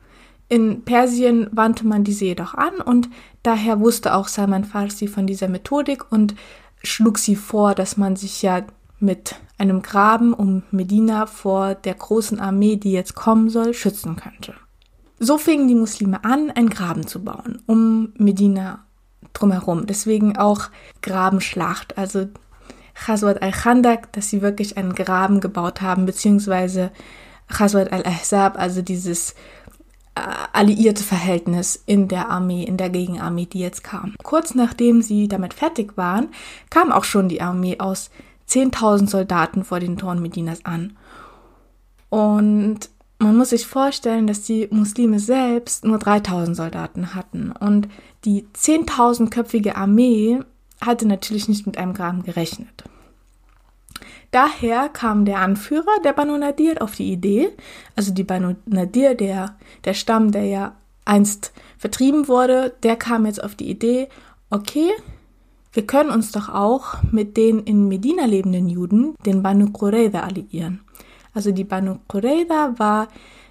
In 0.49 0.83
Persien 0.83 1.47
wandte 1.51 1.85
man 1.85 2.03
diese 2.03 2.25
jedoch 2.25 2.55
an 2.55 2.81
und 2.83 3.09
daher 3.43 3.79
wusste 3.79 4.15
auch 4.15 4.27
Salman 4.27 4.65
Farsi 4.65 5.07
von 5.07 5.27
dieser 5.27 5.47
Methodik 5.47 6.11
und 6.11 6.35
schlug 6.83 7.19
sie 7.19 7.35
vor, 7.35 7.75
dass 7.75 7.97
man 7.97 8.15
sich 8.15 8.41
ja 8.41 8.63
mit 8.99 9.35
einem 9.57 9.81
Graben 9.81 10.33
um 10.33 10.63
Medina 10.71 11.27
vor 11.27 11.75
der 11.75 11.93
großen 11.93 12.39
Armee, 12.39 12.77
die 12.77 12.91
jetzt 12.91 13.15
kommen 13.15 13.49
soll, 13.49 13.73
schützen 13.73 14.15
könnte. 14.15 14.55
So 15.19 15.37
fingen 15.37 15.67
die 15.67 15.75
Muslime 15.75 16.23
an, 16.23 16.49
einen 16.49 16.69
Graben 16.69 17.05
zu 17.05 17.23
bauen 17.23 17.61
um 17.67 18.13
Medina 18.17 18.85
drumherum. 19.33 19.85
Deswegen 19.85 20.37
auch 20.37 20.69
Grabenschlacht, 21.01 21.97
also 21.97 22.27
Khazwat 22.95 23.41
al-Khandak, 23.41 24.11
dass 24.13 24.29
sie 24.29 24.41
wirklich 24.41 24.77
einen 24.77 24.93
Graben 24.95 25.39
gebaut 25.39 25.81
haben, 25.81 26.05
beziehungsweise 26.05 26.91
Khazwat 27.47 27.91
al-Ahzab, 27.91 28.57
also 28.57 28.81
dieses 28.81 29.35
alliierte 30.53 31.03
Verhältnis 31.03 31.81
in 31.85 32.07
der 32.07 32.29
Armee, 32.29 32.63
in 32.63 32.77
der 32.77 32.89
Gegenarmee, 32.89 33.45
die 33.45 33.59
jetzt 33.59 33.83
kam. 33.83 34.15
Kurz 34.23 34.55
nachdem 34.55 35.01
sie 35.01 35.27
damit 35.27 35.53
fertig 35.53 35.97
waren, 35.97 36.29
kam 36.69 36.91
auch 36.91 37.03
schon 37.03 37.29
die 37.29 37.41
Armee 37.41 37.79
aus 37.79 38.09
10.000 38.49 39.09
Soldaten 39.09 39.63
vor 39.63 39.79
den 39.79 39.97
Toren 39.97 40.21
Medinas 40.21 40.65
an. 40.65 40.97
Und 42.09 42.89
man 43.19 43.37
muss 43.37 43.49
sich 43.49 43.67
vorstellen, 43.67 44.27
dass 44.27 44.43
die 44.43 44.67
Muslime 44.71 45.19
selbst 45.19 45.83
nur 45.83 45.99
3000 45.99 46.55
Soldaten 46.55 47.13
hatten 47.13 47.51
und 47.51 47.89
die 48.25 48.45
10.000-köpfige 48.55 49.75
Armee 49.75 50.39
hatte 50.81 51.05
natürlich 51.07 51.47
nicht 51.47 51.65
mit 51.65 51.77
einem 51.77 51.93
Graben 51.93 52.23
gerechnet. 52.23 52.83
Daher 54.31 54.89
kam 54.89 55.25
der 55.25 55.39
Anführer 55.39 56.01
der 56.03 56.13
Banu 56.13 56.37
Nadir 56.37 56.81
auf 56.81 56.95
die 56.95 57.11
Idee, 57.11 57.49
also 57.95 58.13
die 58.13 58.23
Banu 58.23 58.55
Nadir, 58.65 59.15
der, 59.15 59.57
der 59.85 59.93
Stamm, 59.93 60.31
der 60.31 60.45
ja 60.45 60.75
einst 61.05 61.51
vertrieben 61.77 62.27
wurde, 62.27 62.75
der 62.83 62.95
kam 62.95 63.25
jetzt 63.25 63.43
auf 63.43 63.55
die 63.55 63.69
Idee, 63.69 64.07
okay, 64.51 64.91
wir 65.73 65.85
können 65.85 66.11
uns 66.11 66.31
doch 66.31 66.49
auch 66.49 67.01
mit 67.11 67.37
den 67.37 67.59
in 67.59 67.87
Medina 67.87 68.25
lebenden 68.25 68.69
Juden, 68.69 69.15
den 69.25 69.43
Banu 69.43 69.71
Qurayza, 69.71 70.21
alliieren. 70.21 70.81
Also 71.33 71.51
die 71.51 71.63
Banu 71.63 71.99
Qurayza 72.07 72.73
war 72.77 73.07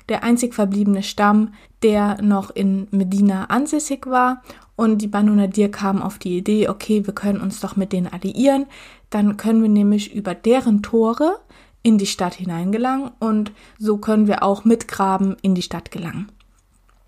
der 0.08 0.24
einzig 0.24 0.54
verbliebene 0.54 1.02
Stamm, 1.02 1.54
der 1.82 2.20
noch 2.22 2.50
in 2.50 2.88
Medina 2.90 3.44
ansässig 3.46 4.06
war. 4.06 4.42
Und 4.78 5.02
die 5.02 5.08
Banu 5.08 5.34
Nadir 5.34 5.72
kamen 5.72 6.00
auf 6.00 6.18
die 6.18 6.38
Idee, 6.38 6.68
okay, 6.68 7.04
wir 7.04 7.12
können 7.12 7.40
uns 7.40 7.58
doch 7.58 7.74
mit 7.74 7.92
denen 7.92 8.06
alliieren. 8.06 8.66
Dann 9.10 9.36
können 9.36 9.60
wir 9.60 9.68
nämlich 9.68 10.14
über 10.14 10.36
deren 10.36 10.82
Tore 10.82 11.40
in 11.82 11.98
die 11.98 12.06
Stadt 12.06 12.34
hineingelangen 12.34 13.10
und 13.18 13.50
so 13.80 13.96
können 13.98 14.28
wir 14.28 14.44
auch 14.44 14.64
mit 14.64 14.86
Graben 14.86 15.36
in 15.42 15.56
die 15.56 15.62
Stadt 15.62 15.90
gelangen. 15.90 16.30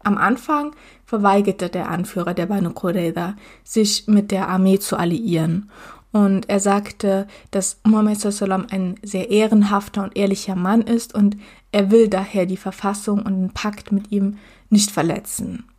Am 0.02 0.18
Anfang 0.18 0.74
verweigerte 1.06 1.68
der 1.68 1.88
Anführer 1.90 2.34
der 2.34 2.46
Banu 2.46 2.70
Qurayza, 2.70 3.36
sich 3.62 4.08
mit 4.08 4.32
der 4.32 4.48
Armee 4.48 4.80
zu 4.80 4.96
alliieren. 4.96 5.70
Und 6.10 6.48
er 6.48 6.58
sagte, 6.58 7.28
dass 7.52 7.78
Muhammad 7.84 8.18
sallam 8.18 8.66
ein 8.68 8.96
sehr 9.04 9.30
ehrenhafter 9.30 10.02
und 10.02 10.16
ehrlicher 10.16 10.56
Mann 10.56 10.82
ist 10.82 11.14
und 11.14 11.36
er 11.70 11.92
will 11.92 12.08
daher 12.08 12.46
die 12.46 12.56
Verfassung 12.56 13.22
und 13.22 13.40
den 13.40 13.50
Pakt 13.50 13.92
mit 13.92 14.10
ihm 14.10 14.38
nicht 14.70 14.90
verletzen. 14.90 15.69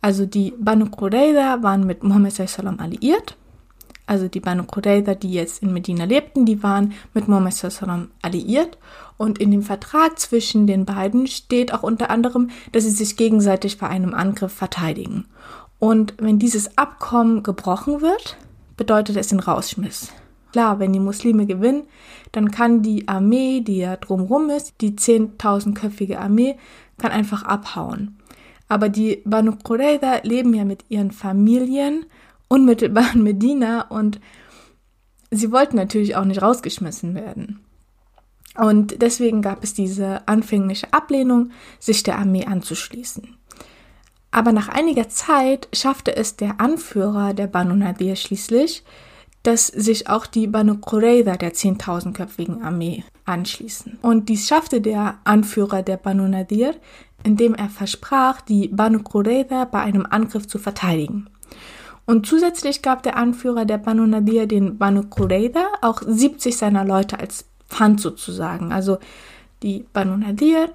Also 0.00 0.26
die 0.26 0.54
Banu 0.58 0.86
Qurayza 0.86 1.62
waren 1.62 1.86
mit 1.86 2.02
Muhammad 2.02 2.32
sallam 2.32 2.78
alliiert 2.78 3.36
also 4.08 4.26
die 4.26 4.40
Banu 4.40 4.64
Qurayza, 4.64 5.14
die 5.14 5.32
jetzt 5.32 5.62
in 5.62 5.72
Medina 5.72 6.04
lebten, 6.04 6.46
die 6.46 6.62
waren 6.62 6.94
mit 7.12 7.28
Muhammad 7.28 7.52
sallam 7.52 8.08
alliiert. 8.22 8.78
Und 9.18 9.38
in 9.38 9.50
dem 9.50 9.62
Vertrag 9.62 10.18
zwischen 10.18 10.66
den 10.66 10.86
beiden 10.86 11.26
steht 11.26 11.74
auch 11.74 11.82
unter 11.82 12.08
anderem, 12.08 12.48
dass 12.72 12.84
sie 12.84 12.90
sich 12.90 13.18
gegenseitig 13.18 13.78
bei 13.78 13.88
einem 13.88 14.14
Angriff 14.14 14.52
verteidigen. 14.52 15.26
Und 15.78 16.14
wenn 16.18 16.38
dieses 16.38 16.78
Abkommen 16.78 17.42
gebrochen 17.42 18.00
wird, 18.00 18.38
bedeutet 18.78 19.16
es 19.16 19.28
den 19.28 19.40
Rausschmiss. 19.40 20.12
Klar, 20.52 20.78
wenn 20.78 20.94
die 20.94 21.00
Muslime 21.00 21.44
gewinnen, 21.44 21.82
dann 22.32 22.50
kann 22.50 22.80
die 22.80 23.06
Armee, 23.08 23.60
die 23.60 23.78
ja 23.78 23.96
drumrum 23.96 24.48
ist, 24.48 24.80
die 24.80 24.92
10.000-köpfige 24.92 26.18
Armee, 26.18 26.56
kann 26.96 27.12
einfach 27.12 27.42
abhauen. 27.42 28.17
Aber 28.68 28.88
die 28.88 29.22
Banu 29.24 29.56
Qurayza 29.56 30.20
leben 30.22 30.54
ja 30.54 30.64
mit 30.64 30.84
ihren 30.88 31.10
Familien 31.10 32.06
unmittelbar 32.48 33.14
in 33.14 33.22
Medina 33.22 33.82
und 33.88 34.20
sie 35.30 35.52
wollten 35.52 35.76
natürlich 35.76 36.16
auch 36.16 36.24
nicht 36.24 36.42
rausgeschmissen 36.42 37.14
werden. 37.14 37.60
Und 38.56 39.02
deswegen 39.02 39.40
gab 39.40 39.62
es 39.62 39.72
diese 39.72 40.26
anfängliche 40.26 40.92
Ablehnung, 40.92 41.50
sich 41.78 42.02
der 42.02 42.18
Armee 42.18 42.44
anzuschließen. 42.44 43.36
Aber 44.30 44.52
nach 44.52 44.68
einiger 44.68 45.08
Zeit 45.08 45.68
schaffte 45.72 46.14
es 46.16 46.36
der 46.36 46.60
Anführer 46.60 47.34
der 47.34 47.46
Banu 47.46 47.74
Nadir 47.74 48.16
schließlich, 48.16 48.82
dass 49.42 49.68
sich 49.68 50.08
auch 50.08 50.26
die 50.26 50.46
Banu 50.46 50.78
Qurayza 50.78 51.36
der 51.36 51.54
10.000-köpfigen 51.54 52.62
Armee 52.62 53.04
anschließen. 53.24 53.98
Und 54.02 54.28
dies 54.28 54.48
schaffte 54.48 54.80
der 54.80 55.18
Anführer 55.24 55.82
der 55.82 55.96
Banu 55.96 56.26
Nadir, 56.26 56.74
indem 57.24 57.54
er 57.54 57.68
versprach, 57.68 58.40
die 58.40 58.68
Banu 58.68 59.02
Qurayza 59.02 59.64
bei 59.64 59.80
einem 59.80 60.06
Angriff 60.08 60.46
zu 60.46 60.58
verteidigen. 60.58 61.28
Und 62.06 62.26
zusätzlich 62.26 62.80
gab 62.80 63.02
der 63.02 63.16
Anführer 63.16 63.64
der 63.66 63.78
Banu 63.78 64.06
Nadir 64.06 64.46
den 64.46 64.78
Banu 64.78 65.02
Qurayza 65.02 65.66
auch 65.82 66.00
70 66.00 66.56
seiner 66.56 66.84
Leute 66.84 67.18
als 67.18 67.44
Pfand 67.68 68.00
sozusagen. 68.00 68.72
Also 68.72 68.98
die 69.62 69.84
Banu 69.92 70.16
Nadir, 70.16 70.70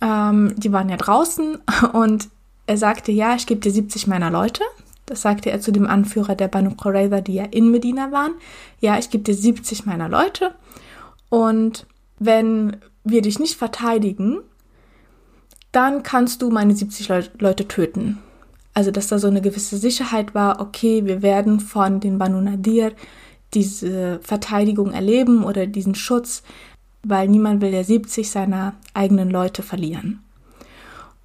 ähm, 0.00 0.54
die 0.56 0.72
waren 0.72 0.88
ja 0.88 0.96
draußen 0.96 1.58
und 1.92 2.28
er 2.66 2.78
sagte, 2.78 3.12
ja, 3.12 3.34
ich 3.34 3.46
gebe 3.46 3.60
dir 3.60 3.70
70 3.70 4.06
meiner 4.06 4.30
Leute. 4.30 4.62
Das 5.04 5.22
sagte 5.22 5.50
er 5.50 5.60
zu 5.60 5.72
dem 5.72 5.86
Anführer 5.86 6.34
der 6.34 6.48
Banu 6.48 6.74
Qurayza, 6.74 7.20
die 7.20 7.34
ja 7.34 7.44
in 7.44 7.70
Medina 7.70 8.10
waren. 8.10 8.32
Ja, 8.80 8.98
ich 8.98 9.10
gebe 9.10 9.24
dir 9.24 9.34
70 9.34 9.86
meiner 9.86 10.08
Leute. 10.08 10.54
Und 11.28 11.86
wenn 12.18 12.78
wir 13.04 13.22
dich 13.22 13.38
nicht 13.38 13.56
verteidigen, 13.56 14.40
dann 15.76 16.02
kannst 16.02 16.40
du 16.40 16.50
meine 16.50 16.74
70 16.74 17.08
Le 17.08 17.28
Leute 17.38 17.68
töten. 17.68 18.18
Also, 18.72 18.90
dass 18.90 19.08
da 19.08 19.18
so 19.18 19.26
eine 19.26 19.42
gewisse 19.42 19.76
Sicherheit 19.76 20.34
war, 20.34 20.60
okay, 20.60 21.04
wir 21.04 21.20
werden 21.20 21.60
von 21.60 22.00
den 22.00 22.18
Banu 22.18 22.40
Nadir 22.40 22.92
diese 23.52 24.18
Verteidigung 24.22 24.92
erleben 24.92 25.44
oder 25.44 25.66
diesen 25.66 25.94
Schutz, 25.94 26.42
weil 27.02 27.28
niemand 27.28 27.60
will 27.60 27.72
ja 27.72 27.84
70 27.84 28.30
seiner 28.30 28.74
eigenen 28.94 29.30
Leute 29.30 29.62
verlieren. 29.62 30.20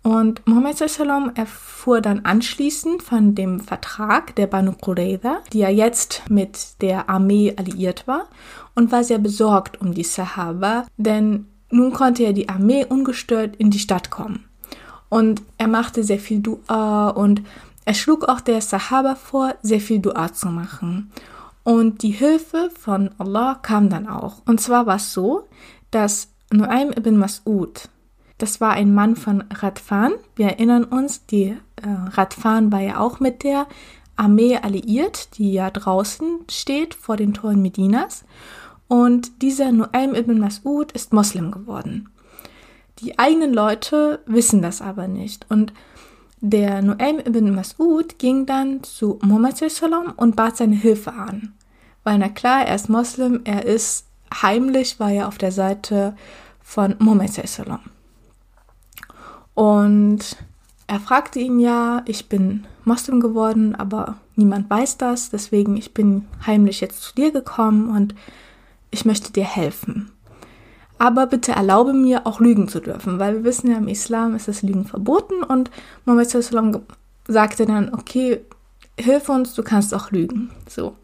Und 0.03 0.45
Mohammed 0.47 0.77
sallam 0.77 1.31
erfuhr 1.35 2.01
dann 2.01 2.25
anschließend 2.25 3.03
von 3.03 3.35
dem 3.35 3.59
Vertrag 3.59 4.35
der 4.35 4.47
Banu 4.47 4.73
Qurayza, 4.73 5.41
die 5.53 5.59
ja 5.59 5.69
jetzt 5.69 6.23
mit 6.29 6.81
der 6.81 7.09
Armee 7.09 7.53
alliiert 7.55 8.07
war, 8.07 8.27
und 8.75 8.91
war 8.91 9.03
sehr 9.03 9.19
besorgt 9.19 9.79
um 9.79 9.93
die 9.93 10.03
Sahaba, 10.03 10.85
denn 10.97 11.45
nun 11.71 11.93
konnte 11.93 12.23
ja 12.23 12.31
die 12.31 12.49
Armee 12.49 12.85
ungestört 12.85 13.55
in 13.55 13.69
die 13.69 13.79
Stadt 13.79 14.09
kommen. 14.09 14.45
Und 15.09 15.41
er 15.57 15.67
machte 15.67 16.03
sehr 16.03 16.19
viel 16.19 16.39
Dua 16.39 17.09
und 17.09 17.41
er 17.85 17.93
schlug 17.93 18.29
auch 18.29 18.41
der 18.41 18.61
Sahaba 18.61 19.15
vor, 19.15 19.55
sehr 19.61 19.81
viel 19.81 19.99
Dua 19.99 20.31
zu 20.33 20.47
machen. 20.47 21.11
Und 21.63 22.03
die 22.03 22.11
Hilfe 22.11 22.69
von 22.77 23.11
Allah 23.17 23.55
kam 23.55 23.89
dann 23.89 24.07
auch. 24.07 24.41
Und 24.45 24.61
zwar 24.61 24.85
war 24.85 24.95
es 24.95 25.13
so, 25.13 25.47
dass 25.91 26.29
Nuaym 26.51 26.91
ibn 26.91 27.21
Mas'ud, 27.21 27.89
das 28.37 28.59
war 28.59 28.71
ein 28.71 28.93
Mann 28.93 29.15
von 29.15 29.43
Radfan. 29.51 30.13
Wir 30.35 30.47
erinnern 30.47 30.83
uns, 30.83 31.27
die 31.27 31.43
äh, 31.45 31.57
Radfan 31.85 32.71
war 32.71 32.79
ja 32.81 32.99
auch 32.99 33.19
mit 33.19 33.43
der 33.43 33.67
Armee 34.15 34.57
alliiert, 34.57 35.37
die 35.37 35.53
ja 35.53 35.69
draußen 35.69 36.39
steht 36.49 36.95
vor 36.95 37.17
den 37.17 37.35
Toren 37.35 37.61
Medinas. 37.61 38.25
Und 38.91 39.41
dieser 39.41 39.71
Nuaym 39.71 40.15
ibn 40.15 40.43
Mas'ud 40.43 40.93
ist 40.93 41.13
Moslem 41.13 41.49
geworden. 41.49 42.09
Die 42.99 43.17
eigenen 43.17 43.53
Leute 43.53 44.19
wissen 44.25 44.61
das 44.61 44.81
aber 44.81 45.07
nicht. 45.07 45.45
Und 45.49 45.71
der 46.41 46.81
Nuaym 46.81 47.19
ibn 47.19 47.57
Mas'ud 47.57 48.17
ging 48.17 48.45
dann 48.45 48.83
zu 48.83 49.17
Muhammad 49.21 49.63
und 50.17 50.35
bat 50.35 50.57
seine 50.57 50.75
Hilfe 50.75 51.13
an. 51.13 51.53
Weil 52.03 52.17
na 52.17 52.27
klar, 52.27 52.65
er 52.65 52.75
ist 52.75 52.89
Moslem, 52.89 53.39
er 53.45 53.65
ist 53.65 54.07
heimlich, 54.41 54.99
war 54.99 55.09
er 55.11 55.29
auf 55.29 55.37
der 55.37 55.53
Seite 55.53 56.13
von 56.61 56.95
Muhammad. 56.99 57.31
Und 59.53 60.35
er 60.87 60.99
fragte 60.99 61.39
ihn 61.39 61.61
ja, 61.61 62.01
ich 62.07 62.27
bin 62.27 62.67
Moslem 62.83 63.21
geworden, 63.21 63.73
aber 63.73 64.17
niemand 64.35 64.69
weiß 64.69 64.97
das, 64.97 65.29
deswegen 65.29 65.77
ich 65.77 65.93
bin 65.93 66.27
heimlich 66.45 66.81
jetzt 66.81 67.01
zu 67.03 67.15
dir 67.15 67.31
gekommen 67.31 67.89
und 67.95 68.15
ich 68.91 69.05
möchte 69.05 69.31
dir 69.31 69.45
helfen. 69.45 70.11
Aber 70.97 71.25
bitte 71.25 71.53
erlaube 71.53 71.93
mir 71.93 72.27
auch 72.27 72.39
lügen 72.39 72.67
zu 72.67 72.79
dürfen, 72.79 73.17
weil 73.17 73.37
wir 73.37 73.43
wissen 73.43 73.71
ja, 73.71 73.77
im 73.77 73.87
Islam 73.87 74.35
ist 74.35 74.47
das 74.47 74.61
Lügen 74.61 74.85
verboten 74.85 75.41
und 75.41 75.71
Muhammad 76.05 76.29
sagte 77.27 77.65
dann, 77.65 77.93
okay, 77.93 78.41
hilf 78.99 79.29
uns, 79.29 79.55
du 79.55 79.63
kannst 79.63 79.93
auch 79.93 80.11
lügen. 80.11 80.51
So. 80.69 80.95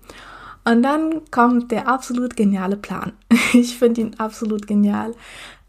Und 0.65 0.83
dann 0.83 1.21
kommt 1.31 1.71
der 1.71 1.87
absolut 1.87 2.35
geniale 2.35 2.77
Plan. 2.77 3.13
Ich 3.53 3.77
finde 3.77 4.01
ihn 4.01 4.15
absolut 4.17 4.67
genial. 4.67 5.15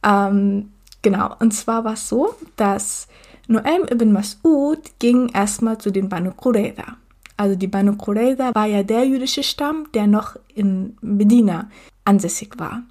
Ähm, 0.03 0.73
genau, 1.01 1.35
und 1.39 1.55
zwar 1.55 1.85
war 1.85 1.93
es 1.93 2.09
so, 2.09 2.35
dass 2.57 3.07
Noaim 3.47 3.85
ibn 3.91 4.15
Mas'ud 4.15 4.81
ging 4.99 5.29
erstmal 5.29 5.79
zu 5.79 5.91
den 5.91 6.09
Banu 6.09 6.33
Qurayza. 6.33 6.97
Also 7.37 7.55
die 7.55 7.69
Banu 7.69 7.97
Qurayza 7.97 8.55
war 8.55 8.67
ja 8.67 8.83
der 8.83 9.07
jüdische 9.07 9.45
Stamm, 9.45 9.87
der 9.95 10.09
noch 10.09 10.37
in 10.55 10.97
Medina 11.01 11.71
ansässig 12.09 12.59
war. 12.59 12.83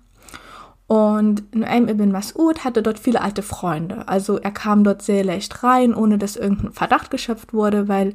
Und 0.88 1.54
Nuaym 1.54 1.90
ibn 1.90 2.16
Mas'ud 2.16 2.60
hatte 2.60 2.82
dort 2.82 2.98
viele 2.98 3.22
alte 3.22 3.42
Freunde. 3.42 4.08
Also 4.08 4.38
er 4.38 4.52
kam 4.52 4.86
dort 4.86 5.02
sehr 5.02 5.26
leicht 5.26 5.64
rein, 5.64 5.94
ohne 5.94 6.18
dass 6.18 6.38
irgendein 6.38 6.72
Verdacht 6.72 7.12
geschöpft 7.12 7.54
wurde, 7.54 7.90
weil 7.90 8.14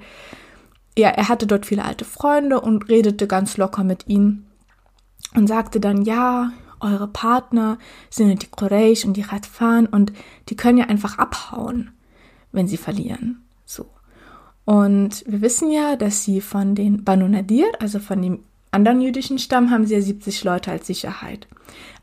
ja, 0.96 1.08
er 1.10 1.28
hatte 1.28 1.46
dort 1.46 1.66
viele 1.66 1.84
alte 1.84 2.04
Freunde 2.06 2.60
und 2.60 2.88
redete 2.88 3.26
ganz 3.26 3.58
locker 3.58 3.84
mit 3.84 4.08
ihnen 4.08 4.46
und 5.34 5.48
sagte 5.48 5.80
dann, 5.80 6.02
ja, 6.02 6.52
eure 6.80 7.08
Partner 7.08 7.78
sind 8.10 8.42
die 8.42 8.48
Quraysh 8.50 9.04
und 9.04 9.16
die 9.16 9.22
Radfan 9.22 9.86
und 9.86 10.12
die 10.48 10.56
können 10.56 10.78
ja 10.78 10.86
einfach 10.86 11.18
abhauen, 11.18 11.92
wenn 12.52 12.66
sie 12.66 12.76
verlieren. 12.76 13.42
So. 13.64 13.86
Und 14.64 15.24
wir 15.26 15.40
wissen 15.40 15.70
ja, 15.70 15.96
dass 15.96 16.24
sie 16.24 16.40
von 16.40 16.74
den 16.74 17.04
Banu 17.04 17.28
Nadir, 17.28 17.66
also 17.80 17.98
von 17.98 18.20
dem 18.20 18.40
anderen 18.72 19.00
jüdischen 19.00 19.38
Stamm, 19.38 19.70
haben 19.70 19.86
sie 19.86 19.94
ja 19.94 20.00
70 20.00 20.44
Leute 20.44 20.70
als 20.70 20.86
Sicherheit. 20.86 21.46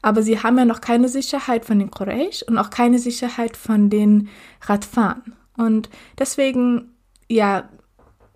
Aber 0.02 0.24
sie 0.24 0.42
haben 0.42 0.58
ja 0.58 0.66
noch 0.66 0.82
keine 0.82 1.10
Sicherheit 1.10 1.66
von 1.66 1.80
den 1.80 1.92
Quraysh 1.92 2.44
und 2.44 2.58
auch 2.58 2.70
keine 2.70 3.00
Sicherheit 3.00 3.58
von 3.58 3.90
den 3.90 4.30
Radfan. 4.62 5.36
Und 5.58 5.90
deswegen, 6.18 6.94
ja, 7.28 7.68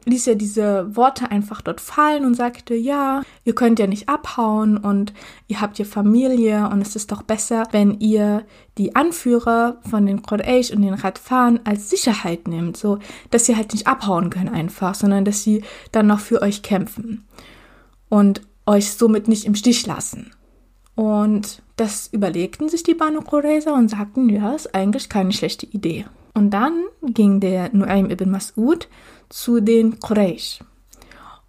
ließ 0.05 0.27
er 0.27 0.35
diese 0.35 0.95
Worte 0.95 1.31
einfach 1.31 1.61
dort 1.61 1.79
fallen 1.79 2.25
und 2.25 2.33
sagte, 2.33 2.75
ja, 2.75 3.21
ihr 3.45 3.55
könnt 3.55 3.79
ja 3.79 3.87
nicht 3.87 4.09
abhauen 4.09 4.77
und 4.77 5.13
ihr 5.47 5.61
habt 5.61 5.79
ja 5.79 5.85
Familie 5.85 6.69
und 6.69 6.81
es 6.81 6.97
ist 6.97 7.11
doch 7.13 7.21
besser, 7.21 7.67
wenn 7.71 7.99
ihr 7.99 8.43
die 8.77 8.95
Anführer 8.95 9.77
von 9.89 10.05
den 10.05 10.21
Quraysh 10.21 10.71
und 10.71 10.81
den 10.81 10.93
Radfan 10.93 11.61
als 11.63 11.89
Sicherheit 11.89 12.49
nehmt, 12.49 12.75
so 12.75 12.99
dass 13.29 13.45
sie 13.45 13.55
halt 13.55 13.71
nicht 13.71 13.87
abhauen 13.87 14.29
können 14.29 14.49
einfach, 14.49 14.95
sondern 14.95 15.23
dass 15.23 15.43
sie 15.43 15.63
dann 15.93 16.07
noch 16.07 16.19
für 16.19 16.41
euch 16.41 16.63
kämpfen 16.63 17.25
und 18.13 18.41
euch 18.67 18.91
somit 18.91 19.27
nicht 19.27 19.46
im 19.46 19.55
Stich 19.55 19.88
lassen. 19.88 20.29
Und 20.93 21.63
das 21.77 22.10
überlegten 22.13 22.70
sich 22.70 22.84
die 22.84 22.93
Banu 22.93 23.22
Qurayza 23.22 23.74
und 23.74 23.89
sagten, 23.89 24.29
ja, 24.29 24.53
ist 24.53 24.75
eigentlich 24.75 25.10
keine 25.10 25.32
schlechte 25.32 25.65
Idee. 25.65 26.05
Und 26.36 26.51
dann 26.51 26.84
ging 27.01 27.39
der 27.39 27.74
Nuaym 27.74 28.12
ibn 28.12 28.29
Mas'ud 28.29 28.86
zu 29.29 29.62
den 29.62 30.00
Quraysh. 30.00 30.60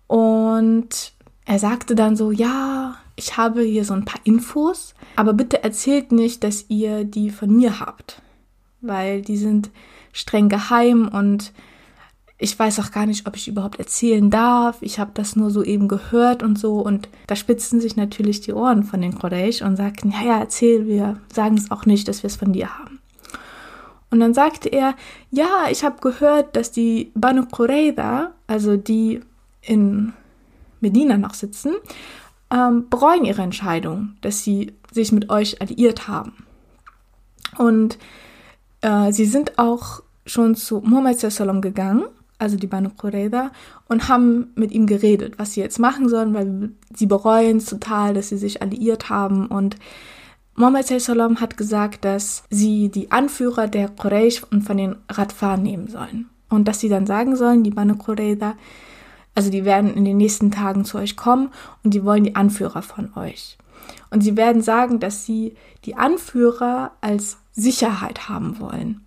Und 0.07 1.13
er 1.45 1.59
sagte 1.59 1.95
dann 1.95 2.17
so, 2.17 2.31
ja, 2.31 2.97
ich 3.15 3.37
habe 3.37 3.61
hier 3.61 3.85
so 3.85 3.93
ein 3.93 4.07
paar 4.07 4.23
Infos, 4.25 4.95
aber 5.17 5.35
bitte 5.35 5.63
erzählt 5.63 6.13
nicht, 6.13 6.43
dass 6.43 6.65
ihr 6.71 7.05
die 7.05 7.29
von 7.29 7.55
mir 7.55 7.79
habt, 7.79 8.23
weil 8.81 9.21
die 9.21 9.37
sind 9.37 9.69
streng 10.15 10.49
geheim 10.49 11.09
und 11.09 11.53
ich 12.45 12.59
weiß 12.59 12.79
auch 12.81 12.91
gar 12.91 13.07
nicht, 13.07 13.27
ob 13.27 13.37
ich 13.37 13.49
überhaupt 13.49 13.79
erzählen 13.79 14.29
darf. 14.29 14.77
Ich 14.83 14.99
habe 14.99 15.13
das 15.15 15.35
nur 15.35 15.51
so 15.51 15.65
eben 15.65 15.89
gehört 15.89 16.43
und 16.43 16.59
so. 16.59 16.75
Und 16.75 17.09
da 17.27 17.37
spitzten 17.37 17.81
sich 17.81 17.97
natürlich 17.97 18.43
die 18.43 18.53
Ohren 18.53 18.85
von 18.85 19.01
den 19.01 19.19
Quraysh 19.19 19.63
und 19.63 19.77
sagten, 19.77 20.11
ja, 20.11 20.23
ja, 20.23 20.39
erzähl, 20.41 20.87
wir 20.87 21.19
sagen 21.33 21.57
es 21.57 21.71
auch 21.71 21.87
nicht, 21.87 22.07
dass 22.07 22.23
wir 22.23 22.29
es 22.29 22.37
von 22.37 22.53
dir 22.53 22.79
haben. 22.79 23.01
Und 24.11 24.21
dann 24.21 24.35
sagte 24.35 24.69
er, 24.69 24.95
ja, 25.31 25.69
ich 25.71 25.85
habe 25.85 25.97
gehört, 26.03 26.55
dass 26.55 26.71
die 26.71 27.13
Banu 27.15 27.47
Qurayza, 27.47 28.33
also 28.47 28.77
die 28.77 29.21
in 29.63 30.13
Medina 30.81 31.17
noch 31.17 31.33
sitzen, 31.33 31.73
ähm, 32.51 32.91
bereuen 32.91 33.25
ihre 33.25 33.41
Entscheidung, 33.41 34.17
dass 34.21 34.45
sie 34.45 34.75
sich 34.93 35.13
mit 35.13 35.31
euch 35.31 35.63
alliiert 35.63 36.09
haben. 36.09 36.45
Und 37.57 37.99
äh, 38.83 39.13
sie 39.13 39.25
sind 39.25 39.59
auch 39.59 40.03
schon 40.27 40.55
zu 40.57 40.83
Muhammad 40.85 41.19
gegangen, 41.63 42.05
also 42.39 42.57
die 42.57 42.67
Banu 42.67 42.91
Qurayza, 42.91 43.51
und 43.89 44.09
haben 44.09 44.53
mit 44.55 44.73
ihm 44.73 44.87
geredet, 44.87 45.39
was 45.39 45.53
sie 45.53 45.61
jetzt 45.61 45.79
machen 45.79 46.09
sollen, 46.09 46.35
weil 46.35 46.71
sie 46.95 47.07
bereuen 47.07 47.59
es 47.59 47.67
total, 47.67 48.15
dass 48.15 48.29
sie 48.29 48.39
sich 48.39 48.63
alliiert 48.63 49.09
haben 49.09 49.47
und 49.47 49.77
Mohammed 50.57 50.87
Sallam 50.87 51.41
hat 51.41 51.57
gesagt, 51.57 52.05
dass 52.05 52.45
sie 52.49 52.89
die 52.89 53.11
Anführer 53.11 53.67
der 53.67 53.89
Quraysh 53.89 54.45
und 54.53 54.63
von 54.63 54.77
den 54.77 54.95
Radfar 55.09 55.57
nehmen 55.57 55.89
sollen. 55.89 56.31
Und 56.49 56.69
dass 56.69 56.79
sie 56.79 56.89
dann 56.89 57.07
sagen 57.07 57.35
sollen, 57.35 57.65
die 57.65 57.73
Banu 57.73 57.97
Qurayza, 57.97 58.55
also 59.35 59.51
die 59.51 59.65
werden 59.65 59.93
in 59.95 60.05
den 60.05 60.17
nächsten 60.17 60.53
Tagen 60.53 60.85
zu 60.85 60.99
euch 60.99 61.17
kommen 61.17 61.51
und 61.83 61.93
die 61.93 62.05
wollen 62.05 62.23
die 62.23 62.37
Anführer 62.37 62.83
von 62.83 63.11
euch. 63.17 63.59
Und 64.11 64.23
sie 64.23 64.37
werden 64.37 64.63
sagen, 64.63 65.01
dass 65.01 65.27
sie 65.27 65.57
die 65.85 65.97
Anführer 65.97 66.93
als 67.01 67.39
Sicherheit 67.53 68.29
haben 68.29 68.61
wollen. 68.61 69.05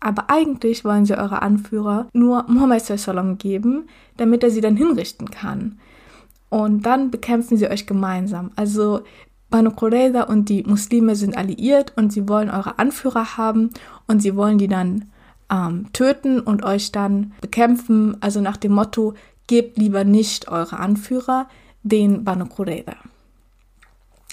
Aber 0.00 0.30
eigentlich 0.30 0.84
wollen 0.84 1.04
sie 1.04 1.18
eure 1.18 1.42
Anführer 1.42 2.06
nur 2.12 2.44
Muhammad 2.48 2.84
Sallam 2.84 3.38
geben, 3.38 3.88
damit 4.16 4.42
er 4.42 4.50
sie 4.50 4.60
dann 4.60 4.76
hinrichten 4.76 5.30
kann. 5.30 5.78
Und 6.50 6.86
dann 6.86 7.10
bekämpfen 7.10 7.56
sie 7.56 7.68
euch 7.68 7.86
gemeinsam. 7.86 8.52
Also 8.56 9.00
Banu 9.50 9.70
Qurayza 9.70 10.22
und 10.22 10.48
die 10.48 10.62
Muslime 10.62 11.16
sind 11.16 11.36
alliiert 11.36 11.92
und 11.96 12.12
sie 12.12 12.28
wollen 12.28 12.50
eure 12.50 12.78
Anführer 12.78 13.36
haben 13.36 13.70
und 14.06 14.20
sie 14.20 14.36
wollen 14.36 14.58
die 14.58 14.68
dann 14.68 15.06
ähm, 15.50 15.86
töten 15.92 16.40
und 16.40 16.64
euch 16.64 16.92
dann 16.92 17.32
bekämpfen. 17.40 18.16
Also 18.20 18.40
nach 18.40 18.56
dem 18.56 18.72
Motto, 18.72 19.14
gebt 19.46 19.78
lieber 19.78 20.04
nicht 20.04 20.48
eure 20.48 20.78
Anführer 20.78 21.48
den 21.82 22.22
Banu 22.22 22.46
Qurayza. 22.46 22.94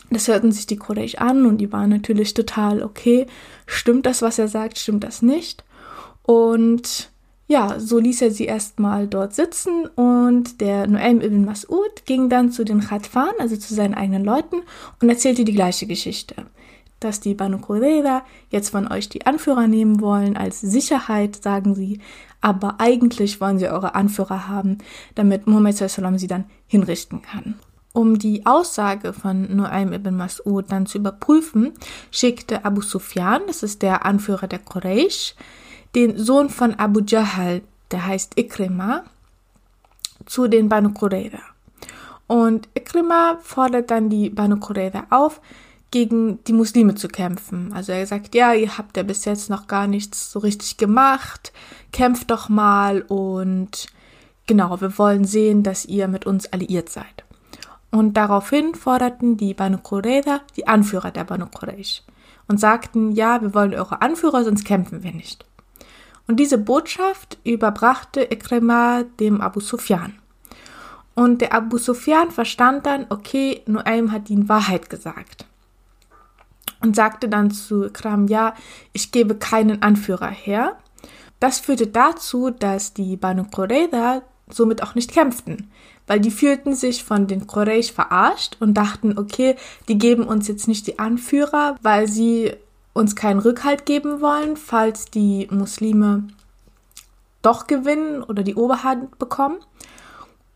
Das 0.10 0.28
hörten 0.28 0.52
sich 0.52 0.68
die 0.68 0.78
Quraysh 0.78 1.16
an 1.16 1.46
und 1.46 1.58
die 1.58 1.72
waren 1.72 1.90
natürlich 1.90 2.34
total 2.34 2.84
okay. 2.84 3.26
Stimmt 3.66 4.06
das, 4.06 4.22
was 4.22 4.40
er 4.40 4.48
sagt? 4.48 4.78
Stimmt 4.78 5.04
das 5.04 5.22
nicht? 5.22 5.64
Und 6.24 7.10
ja, 7.48 7.80
so 7.80 8.00
ließ 8.00 8.22
er 8.24 8.32
sie 8.32 8.46
erstmal 8.46 9.08
dort 9.08 9.36
sitzen 9.36 9.86
und 9.96 10.62
der 10.62 10.88
Noaim 10.88 11.22
ibn 11.22 11.48
Mas'ud 11.48 12.06
ging 12.06 12.30
dann 12.30 12.52
zu 12.52 12.64
den 12.64 12.82
Khatfan, 12.82 13.34
also 13.40 13.56
zu 13.56 13.74
seinen 13.76 13.94
eigenen 13.94 14.26
Leuten, 14.26 14.58
und 15.00 15.10
erzählte 15.10 15.46
die 15.46 15.54
gleiche 15.54 15.86
Geschichte. 15.86 16.36
Dass 17.00 17.20
die 17.20 17.36
Banu 17.36 17.60
Qurayza 17.60 18.24
jetzt 18.50 18.70
von 18.70 18.92
euch 18.92 19.10
die 19.10 19.28
Anführer 19.28 19.68
nehmen 19.68 20.02
wollen 20.02 20.38
als 20.38 20.62
Sicherheit, 20.62 21.44
sagen 21.44 21.76
sie, 21.76 22.00
aber 22.42 22.76
eigentlich 22.80 23.40
wollen 23.42 23.60
sie 23.60 23.68
eure 23.68 23.94
Anführer 23.94 24.48
haben, 24.48 24.80
damit 25.14 25.46
Muhammad 25.46 25.76
sie 25.78 26.28
dann 26.28 26.46
hinrichten 26.68 27.22
kann. 27.22 27.56
Um 27.96 28.20
die 28.20 28.46
Aussage 28.46 29.14
von 29.14 29.56
Nuaym 29.56 29.94
ibn 29.94 30.22
Mas'ud 30.22 30.66
dann 30.68 30.86
zu 30.86 30.98
überprüfen, 30.98 31.72
schickte 32.12 32.66
Abu 32.66 32.82
Sufyan, 32.82 33.44
das 33.48 33.64
ist 33.64 33.82
der 33.84 34.06
Anführer 34.06 34.48
der 34.48 34.60
Quraysh, 34.60 35.34
den 35.96 36.18
Sohn 36.18 36.50
von 36.50 36.74
Abu 36.76 37.00
Jahal, 37.08 37.62
der 37.92 38.06
heißt 38.06 38.38
Ikrima, 38.38 39.06
zu 40.26 40.50
den 40.50 40.68
Banu 40.68 40.92
Qurayza. 40.92 41.40
Und 42.28 42.68
Ikrima 42.74 43.38
fordert 43.42 43.90
dann 43.92 44.10
die 44.10 44.30
Banu 44.30 44.58
Qurayza 44.58 45.06
auf, 45.10 45.40
gegen 45.90 46.44
die 46.44 46.54
Muslime 46.54 46.96
zu 46.96 47.08
kämpfen. 47.08 47.72
Also 47.72 47.94
er 47.94 48.06
sagt, 48.06 48.36
ja, 48.36 48.54
ihr 48.54 48.78
habt 48.78 48.98
ja 48.98 49.04
bis 49.04 49.24
jetzt 49.24 49.50
noch 49.50 49.68
gar 49.68 49.88
nichts 49.88 50.34
so 50.34 50.40
richtig 50.40 50.76
gemacht, 50.76 51.54
kämpft 51.94 52.30
doch 52.30 52.50
mal 52.50 53.04
und 53.04 53.88
genau, 54.48 54.82
wir 54.82 54.98
wollen 54.98 55.24
sehen, 55.24 55.64
dass 55.64 55.86
ihr 55.86 56.10
mit 56.10 56.26
uns 56.26 56.52
alliiert 56.52 56.90
seid. 56.90 57.15
Und 57.96 58.18
daraufhin 58.18 58.76
forderten 58.76 59.38
die 59.38 59.54
Banu 59.54 59.78
Qurayza 59.78 60.42
die 60.58 60.68
Anführer 60.68 61.12
der 61.12 61.24
Banu 61.24 61.46
Quraysh 61.46 62.04
und 62.46 62.60
sagten, 62.60 63.14
ja, 63.14 63.42
wir 63.42 63.54
wollen 63.54 63.74
eure 63.74 64.02
Anführer, 64.02 64.44
sonst 64.44 64.66
kämpfen 64.66 65.02
wir 65.02 65.14
nicht. 65.14 65.46
Und 66.28 66.42
diese 66.42 66.58
Botschaft 66.58 67.38
überbrachte 67.46 68.30
Ikrima 68.30 69.04
dem 69.22 69.40
Abu 69.40 69.62
Sufyan. 69.62 70.20
Und 71.14 71.40
der 71.40 71.54
Abu 71.54 71.78
Sufyan 71.78 72.32
verstand 72.32 72.86
dann, 72.86 73.06
okay, 73.08 73.62
Nuaym 73.66 74.12
hat 74.12 74.28
die 74.28 74.50
Wahrheit 74.50 74.90
gesagt. 74.90 75.46
Und 76.82 76.98
sagte 76.98 77.30
dann 77.30 77.50
zu 77.50 77.86
Ikram, 77.86 78.28
ja, 78.28 78.56
ich 78.92 79.14
gebe 79.14 79.36
keinen 79.36 79.82
Anführer 79.82 80.32
her. 80.32 80.76
Das 81.40 81.60
führte 81.60 81.88
dazu, 81.88 82.50
dass 82.50 82.94
die 82.94 83.16
Banu 83.16 83.46
Qurayza 83.46 84.22
somit 84.50 84.84
auch 84.84 84.96
nicht 84.96 85.14
kämpften, 85.14 85.72
weil 86.08 86.20
die 86.20 86.32
fühlten 86.32 86.76
sich 86.76 87.04
von 87.04 87.28
den 87.28 87.48
Quraysh 87.48 87.92
verarscht 87.92 88.58
und 88.60 88.76
dachten, 88.76 89.18
okay, 89.18 89.56
die 89.88 89.98
geben 89.98 90.24
uns 90.24 90.48
jetzt 90.48 90.68
nicht 90.68 90.88
die 90.88 91.00
Anführer, 91.00 91.78
weil 91.82 92.08
sie 92.08 92.54
uns 92.94 93.16
keinen 93.16 93.40
Rückhalt 93.40 93.86
geben 93.86 94.22
wollen, 94.22 94.56
falls 94.56 95.06
die 95.06 95.48
Muslime 95.52 96.28
doch 97.42 97.68
gewinnen 97.68 98.24
oder 98.24 98.44
die 98.44 98.56
Oberhand 98.56 99.20
bekommen. 99.20 99.58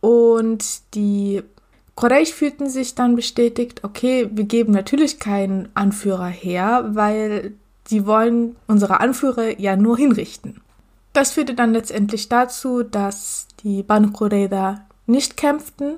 Und 0.02 0.64
die 0.94 1.44
Quraysh 1.96 2.32
fühlten 2.32 2.70
sich 2.70 2.96
dann 2.96 3.16
bestätigt, 3.16 3.84
okay, 3.84 4.30
wir 4.32 4.46
geben 4.46 4.72
natürlich 4.72 5.20
keinen 5.20 5.68
Anführer 5.74 6.28
her, 6.28 6.90
weil 6.94 7.54
sie 7.86 8.06
wollen 8.06 8.56
unsere 8.68 9.02
Anführer 9.02 9.60
ja 9.60 9.76
nur 9.76 9.98
hinrichten. 9.98 10.62
Das 11.12 11.32
führte 11.32 11.56
dann 11.56 11.74
letztendlich 11.74 12.30
dazu, 12.30 12.84
dass 12.84 13.48
die 13.64 13.84
Banu 13.84 14.12
Qurayza 14.12 14.86
nicht 15.10 15.38
kämpften, 15.38 15.98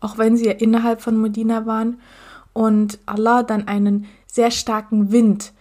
auch 0.00 0.18
wenn 0.18 0.36
sie 0.36 0.46
ja 0.46 0.52
innerhalb 0.52 1.00
von 1.00 1.20
Medina 1.20 1.66
waren, 1.66 2.00
und 2.52 2.98
Allah 3.06 3.42
dann 3.42 3.68
einen 3.68 4.06
sehr 4.26 4.50
starken 4.50 5.12
Wind 5.12 5.52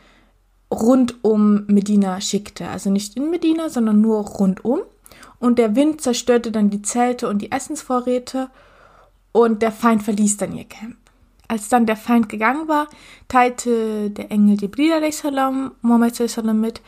rund 0.72 1.24
um 1.24 1.66
Medina 1.68 2.20
schickte. 2.22 2.68
Also 2.68 2.90
nicht 2.90 3.16
in 3.16 3.30
Medina, 3.30 3.70
sondern 3.70 4.02
nur 4.02 4.26
rundum. 4.26 4.82
Und 5.40 5.60
der 5.60 5.76
Wind 5.76 6.02
zerstörte 6.02 6.52
dann 6.52 6.70
die 6.70 6.82
Zelte 6.82 7.30
und 7.30 7.40
die 7.40 7.52
Essensvorräte 7.52 8.50
und 9.32 9.62
der 9.62 9.72
Feind 9.72 10.04
verließ 10.04 10.38
dann 10.38 10.56
ihr 10.56 10.66
Camp. 10.66 10.98
Als 11.48 11.70
dann 11.70 11.86
der 11.86 11.96
Feind 11.96 12.30
gegangen 12.30 12.68
war, 12.68 12.88
teilte 13.28 14.12
der 14.12 14.32
Engel 14.32 14.60
Jibril 14.62 14.94
a.s. 14.94 15.24
Muhammad 15.82 16.20
mit, 16.54 16.82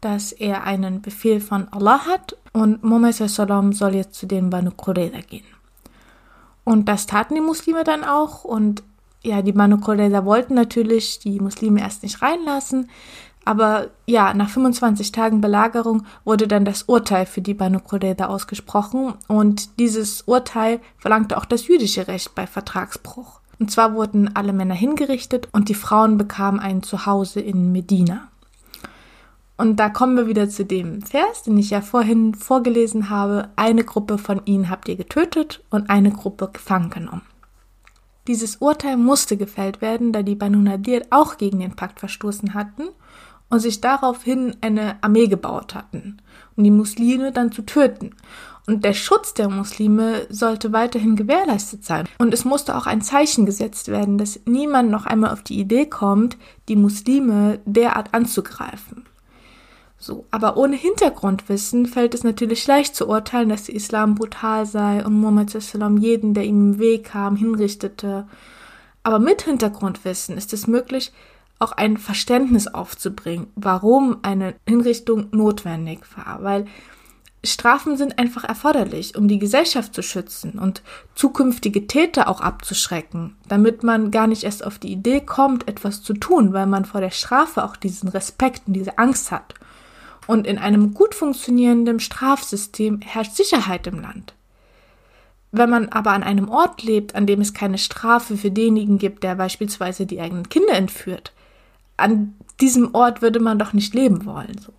dass 0.00 0.32
er 0.32 0.64
einen 0.64 1.00
Befehl 1.00 1.40
von 1.40 1.68
Allah 1.68 2.04
hat 2.06 2.36
und 2.54 2.82
Muhammad 2.82 3.14
soll 3.14 3.94
jetzt 3.94 4.14
zu 4.14 4.26
den 4.26 4.48
Banu 4.48 4.70
Qurayza 4.70 5.20
gehen. 5.20 5.44
Und 6.62 6.88
das 6.88 7.06
taten 7.06 7.34
die 7.34 7.42
Muslime 7.42 7.84
dann 7.84 8.04
auch 8.04 8.44
und 8.44 8.82
ja, 9.22 9.42
die 9.42 9.52
Banu 9.52 9.78
Qurayza 9.78 10.24
wollten 10.24 10.54
natürlich 10.54 11.18
die 11.18 11.40
Muslime 11.40 11.80
erst 11.80 12.02
nicht 12.02 12.22
reinlassen, 12.22 12.88
aber 13.44 13.88
ja, 14.06 14.32
nach 14.32 14.48
25 14.48 15.12
Tagen 15.12 15.40
Belagerung 15.40 16.06
wurde 16.24 16.48
dann 16.48 16.64
das 16.64 16.84
Urteil 16.84 17.26
für 17.26 17.42
die 17.42 17.54
Banu 17.54 17.80
Qurayza 17.80 18.26
ausgesprochen 18.26 19.14
und 19.28 19.78
dieses 19.78 20.22
Urteil 20.22 20.80
verlangte 20.96 21.36
auch 21.36 21.44
das 21.44 21.66
jüdische 21.66 22.08
Recht 22.08 22.34
bei 22.34 22.46
Vertragsbruch. 22.46 23.40
Und 23.58 23.70
zwar 23.70 23.94
wurden 23.94 24.34
alle 24.34 24.52
Männer 24.52 24.74
hingerichtet 24.74 25.48
und 25.52 25.68
die 25.68 25.74
Frauen 25.74 26.18
bekamen 26.18 26.60
ein 26.60 26.82
Zuhause 26.82 27.40
in 27.40 27.72
Medina. 27.72 28.28
Und 29.56 29.78
da 29.78 29.88
kommen 29.88 30.16
wir 30.16 30.26
wieder 30.26 30.48
zu 30.48 30.64
dem 30.64 31.02
Vers, 31.02 31.44
den 31.44 31.56
ich 31.58 31.70
ja 31.70 31.80
vorhin 31.80 32.34
vorgelesen 32.34 33.08
habe. 33.08 33.50
Eine 33.56 33.84
Gruppe 33.84 34.18
von 34.18 34.42
ihnen 34.46 34.68
habt 34.68 34.88
ihr 34.88 34.96
getötet 34.96 35.62
und 35.70 35.90
eine 35.90 36.10
Gruppe 36.10 36.50
gefangen 36.52 36.90
genommen. 36.90 37.22
Dieses 38.26 38.56
Urteil 38.56 38.96
musste 38.96 39.36
gefällt 39.36 39.80
werden, 39.80 40.12
da 40.12 40.22
die 40.22 40.34
Banu 40.34 40.60
Nadir 40.60 41.02
auch 41.10 41.36
gegen 41.36 41.60
den 41.60 41.76
Pakt 41.76 42.00
verstoßen 42.00 42.54
hatten 42.54 42.88
und 43.50 43.60
sich 43.60 43.80
daraufhin 43.80 44.56
eine 44.62 44.96
Armee 45.02 45.26
gebaut 45.26 45.74
hatten, 45.74 46.16
um 46.56 46.64
die 46.64 46.70
Muslime 46.70 47.30
dann 47.30 47.52
zu 47.52 47.62
töten. 47.62 48.14
Und 48.66 48.82
der 48.82 48.94
Schutz 48.94 49.34
der 49.34 49.50
Muslime 49.50 50.26
sollte 50.30 50.72
weiterhin 50.72 51.16
gewährleistet 51.16 51.84
sein. 51.84 52.08
Und 52.18 52.32
es 52.32 52.46
musste 52.46 52.76
auch 52.76 52.86
ein 52.86 53.02
Zeichen 53.02 53.44
gesetzt 53.44 53.88
werden, 53.88 54.16
dass 54.16 54.40
niemand 54.46 54.90
noch 54.90 55.04
einmal 55.04 55.30
auf 55.30 55.42
die 55.42 55.60
Idee 55.60 55.84
kommt, 55.84 56.38
die 56.68 56.76
Muslime 56.76 57.60
derart 57.66 58.14
anzugreifen. 58.14 59.04
So, 60.04 60.26
aber 60.30 60.58
ohne 60.58 60.76
Hintergrundwissen 60.76 61.86
fällt 61.86 62.12
es 62.12 62.24
natürlich 62.24 62.66
leicht 62.66 62.94
zu 62.94 63.08
urteilen, 63.08 63.48
dass 63.48 63.64
der 63.64 63.74
Islam 63.74 64.16
brutal 64.16 64.66
sei 64.66 65.02
und 65.02 65.18
Muhammad 65.18 65.56
jeden, 65.98 66.34
der 66.34 66.44
ihm 66.44 66.72
im 66.72 66.78
Weg 66.78 67.04
kam, 67.04 67.36
hinrichtete. 67.36 68.28
Aber 69.02 69.18
mit 69.18 69.40
Hintergrundwissen 69.40 70.36
ist 70.36 70.52
es 70.52 70.66
möglich, 70.66 71.10
auch 71.58 71.72
ein 71.72 71.96
Verständnis 71.96 72.66
aufzubringen, 72.66 73.46
warum 73.54 74.18
eine 74.20 74.54
Hinrichtung 74.68 75.28
notwendig 75.30 76.00
war, 76.18 76.42
weil 76.42 76.66
Strafen 77.42 77.96
sind 77.96 78.18
einfach 78.18 78.44
erforderlich, 78.44 79.16
um 79.16 79.26
die 79.26 79.38
Gesellschaft 79.38 79.94
zu 79.94 80.02
schützen 80.02 80.58
und 80.58 80.82
zukünftige 81.14 81.86
Täter 81.86 82.28
auch 82.28 82.42
abzuschrecken, 82.42 83.36
damit 83.48 83.82
man 83.82 84.10
gar 84.10 84.26
nicht 84.26 84.44
erst 84.44 84.66
auf 84.66 84.78
die 84.78 84.92
Idee 84.92 85.22
kommt, 85.22 85.66
etwas 85.66 86.02
zu 86.02 86.12
tun, 86.12 86.52
weil 86.52 86.66
man 86.66 86.84
vor 86.84 87.00
der 87.00 87.10
Strafe 87.10 87.64
auch 87.64 87.76
diesen 87.76 88.10
Respekt 88.10 88.64
und 88.66 88.74
diese 88.74 88.98
Angst 88.98 89.30
hat. 89.30 89.54
Und 90.26 90.46
in 90.46 90.58
einem 90.58 90.94
gut 90.94 91.14
funktionierenden 91.14 92.00
Strafsystem 92.00 93.00
herrscht 93.02 93.34
Sicherheit 93.34 93.86
im 93.86 94.00
Land. 94.00 94.34
Wenn 95.52 95.70
man 95.70 95.88
aber 95.90 96.10
an 96.10 96.22
einem 96.22 96.48
Ort 96.48 96.82
lebt, 96.82 97.14
an 97.14 97.26
dem 97.26 97.40
es 97.40 97.54
keine 97.54 97.78
Strafe 97.78 98.36
für 98.36 98.50
denjenigen 98.50 98.98
gibt, 98.98 99.22
der 99.22 99.36
beispielsweise 99.36 100.06
die 100.06 100.20
eigenen 100.20 100.48
Kinder 100.48 100.74
entführt, 100.74 101.32
an 101.96 102.34
diesem 102.60 102.94
Ort 102.94 103.22
würde 103.22 103.40
man 103.40 103.58
doch 103.58 103.72
nicht 103.72 103.94
leben 103.94 104.24
wollen. 104.24 104.58
So. 104.58 104.72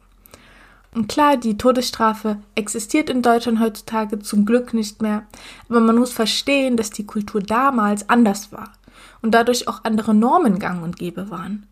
Und 0.93 1.09
klar, 1.09 1.37
die 1.37 1.57
Todesstrafe 1.57 2.37
existiert 2.55 3.09
in 3.09 3.21
Deutschland 3.21 3.59
heutzutage 3.59 4.19
zum 4.19 4.45
Glück 4.45 4.73
nicht 4.73 5.01
mehr, 5.01 5.23
aber 5.69 5.81
man 5.81 5.97
muss 5.97 6.13
verstehen, 6.13 6.77
dass 6.77 6.89
die 6.89 7.05
Kultur 7.05 7.41
damals 7.41 8.09
anders 8.09 8.53
war 8.53 8.71
und 9.21 9.31
dadurch 9.31 9.67
auch 9.67 9.83
andere 9.83 10.13
Normen 10.13 10.57
gang 10.57 10.83
und 10.83 10.97
gäbe 10.97 11.29
waren. 11.29 11.67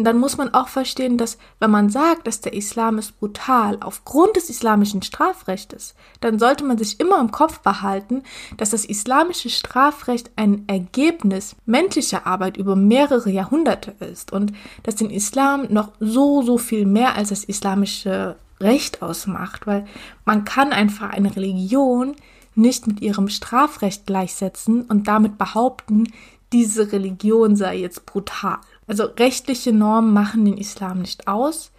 Und 0.00 0.04
dann 0.04 0.16
muss 0.16 0.38
man 0.38 0.54
auch 0.54 0.68
verstehen, 0.68 1.18
dass 1.18 1.36
wenn 1.58 1.70
man 1.70 1.90
sagt, 1.90 2.26
dass 2.26 2.40
der 2.40 2.54
Islam 2.54 2.96
ist 2.96 3.20
brutal 3.20 3.76
aufgrund 3.82 4.34
des 4.34 4.48
islamischen 4.48 5.02
Strafrechtes, 5.02 5.94
dann 6.22 6.38
sollte 6.38 6.64
man 6.64 6.78
sich 6.78 6.98
immer 7.00 7.20
im 7.20 7.30
Kopf 7.30 7.58
behalten, 7.58 8.22
dass 8.56 8.70
das 8.70 8.86
islamische 8.86 9.50
Strafrecht 9.50 10.30
ein 10.36 10.64
Ergebnis 10.68 11.54
menschlicher 11.66 12.26
Arbeit 12.26 12.56
über 12.56 12.76
mehrere 12.76 13.28
Jahrhunderte 13.28 13.94
ist 14.10 14.32
und 14.32 14.54
dass 14.84 14.94
den 14.94 15.10
Islam 15.10 15.66
noch 15.68 15.92
so, 16.00 16.40
so 16.40 16.56
viel 16.56 16.86
mehr 16.86 17.14
als 17.16 17.28
das 17.28 17.44
islamische 17.44 18.36
Recht 18.58 19.02
ausmacht, 19.02 19.66
weil 19.66 19.84
man 20.24 20.46
kann 20.46 20.72
einfach 20.72 21.10
eine 21.10 21.36
Religion 21.36 22.16
nicht 22.54 22.86
mit 22.86 23.02
ihrem 23.02 23.28
Strafrecht 23.28 24.06
gleichsetzen 24.06 24.80
und 24.80 25.08
damit 25.08 25.36
behaupten, 25.36 26.06
diese 26.54 26.90
Religion 26.90 27.54
sei 27.54 27.76
jetzt 27.76 28.06
brutal. 28.06 28.58
Also 28.90 29.04
rechtliche 29.04 29.72
Normen 29.72 30.12
machen 30.12 30.44
den 30.44 30.58
Islam 30.58 31.02
nicht 31.02 31.28
aus 31.28 31.70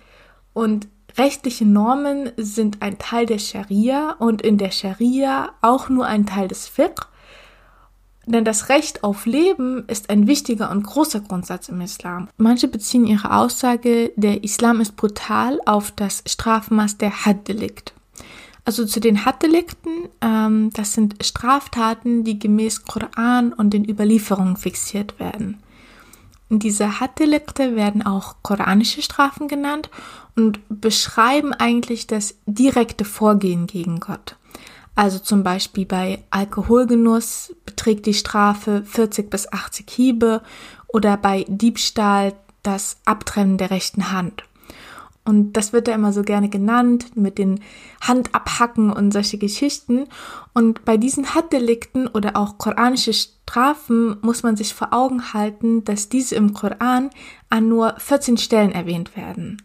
und 0.53 0.87
rechtliche 1.17 1.65
Normen 1.65 2.31
sind 2.37 2.81
ein 2.81 2.99
Teil 2.99 3.25
der 3.25 3.37
Scharia 3.37 4.11
und 4.13 4.41
in 4.41 4.57
der 4.57 4.71
Scharia 4.71 5.49
auch 5.59 5.89
nur 5.89 6.05
ein 6.05 6.25
Teil 6.25 6.47
des 6.47 6.69
Fiqh. 6.69 7.09
Denn 8.25 8.45
das 8.45 8.69
Recht 8.69 9.03
auf 9.03 9.25
Leben 9.25 9.83
ist 9.89 10.09
ein 10.09 10.25
wichtiger 10.25 10.71
und 10.71 10.83
großer 10.83 11.19
Grundsatz 11.19 11.67
im 11.67 11.81
Islam. 11.81 12.29
Manche 12.37 12.69
beziehen 12.69 13.05
ihre 13.05 13.35
Aussage, 13.35 14.13
der 14.15 14.45
Islam 14.45 14.79
ist 14.79 14.95
brutal, 14.95 15.59
auf 15.65 15.91
das 15.91 16.23
Strafmaß 16.25 16.97
der 16.97 17.25
Had-Delikt. 17.25 17.93
Also 18.63 18.85
zu 18.85 19.01
den 19.01 19.25
Had-Delikten, 19.25 20.07
ähm, 20.21 20.69
das 20.71 20.93
sind 20.93 21.25
Straftaten, 21.25 22.23
die 22.23 22.39
gemäß 22.39 22.85
Koran 22.85 23.51
und 23.51 23.71
den 23.73 23.83
Überlieferungen 23.83 24.55
fixiert 24.55 25.19
werden. 25.19 25.61
Diese 26.53 26.99
Had-Delikte 26.99 27.77
werden 27.77 28.05
auch 28.05 28.35
koranische 28.41 29.01
Strafen 29.01 29.47
genannt 29.47 29.89
und 30.35 30.59
beschreiben 30.67 31.53
eigentlich 31.53 32.07
das 32.07 32.35
direkte 32.45 33.05
Vorgehen 33.05 33.67
gegen 33.67 34.01
Gott. 34.01 34.35
Also 34.93 35.19
zum 35.19 35.43
Beispiel 35.43 35.85
bei 35.85 36.21
Alkoholgenuss 36.29 37.55
beträgt 37.65 38.05
die 38.05 38.13
Strafe 38.13 38.83
40 38.85 39.29
bis 39.29 39.49
80 39.49 39.89
Hiebe 39.89 40.41
oder 40.89 41.15
bei 41.15 41.45
Diebstahl 41.47 42.33
das 42.63 42.97
Abtrennen 43.05 43.57
der 43.57 43.71
rechten 43.71 44.11
Hand. 44.11 44.43
Und 45.31 45.53
das 45.53 45.71
wird 45.71 45.87
ja 45.87 45.95
immer 45.95 46.11
so 46.11 46.23
gerne 46.23 46.49
genannt 46.49 47.15
mit 47.15 47.37
den 47.37 47.61
Handabhacken 48.01 48.91
und 48.91 49.13
solche 49.13 49.37
Geschichten. 49.37 50.09
Und 50.53 50.83
bei 50.83 50.97
diesen 50.97 51.33
Haddelikten 51.33 52.09
oder 52.09 52.35
auch 52.35 52.57
koranische 52.57 53.13
Strafen 53.13 54.17
muss 54.21 54.43
man 54.43 54.57
sich 54.57 54.73
vor 54.73 54.91
Augen 54.91 55.33
halten, 55.33 55.85
dass 55.85 56.09
diese 56.09 56.35
im 56.35 56.53
Koran 56.53 57.11
an 57.49 57.69
nur 57.69 57.95
14 57.97 58.35
Stellen 58.35 58.73
erwähnt 58.73 59.15
werden. 59.15 59.61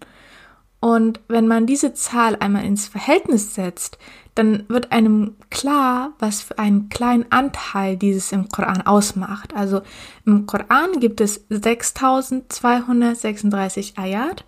Und 0.78 1.18
wenn 1.26 1.48
man 1.48 1.66
diese 1.66 1.94
Zahl 1.94 2.36
einmal 2.38 2.64
ins 2.64 2.86
Verhältnis 2.86 3.56
setzt, 3.56 3.98
dann 4.36 4.64
wird 4.68 4.92
einem 4.92 5.34
klar, 5.50 6.12
was 6.20 6.42
für 6.42 6.60
einen 6.60 6.88
kleinen 6.90 7.26
Anteil 7.30 7.96
dieses 7.96 8.30
im 8.30 8.48
Koran 8.50 8.82
ausmacht. 8.82 9.56
Also 9.56 9.80
im 10.26 10.46
Koran 10.46 11.00
gibt 11.00 11.20
es 11.20 11.44
6236 11.48 13.98
Ayat 13.98 14.44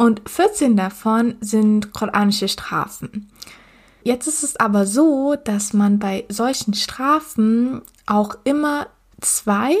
und 0.00 0.22
14 0.26 0.78
davon 0.78 1.34
sind 1.42 1.92
koranische 1.92 2.48
Strafen. 2.48 3.30
Jetzt 4.02 4.26
ist 4.26 4.42
es 4.42 4.56
aber 4.56 4.86
so, 4.86 5.36
dass 5.44 5.74
man 5.74 5.98
bei 5.98 6.24
solchen 6.30 6.72
Strafen 6.72 7.82
auch 8.06 8.38
immer 8.44 8.86
zwei 9.20 9.76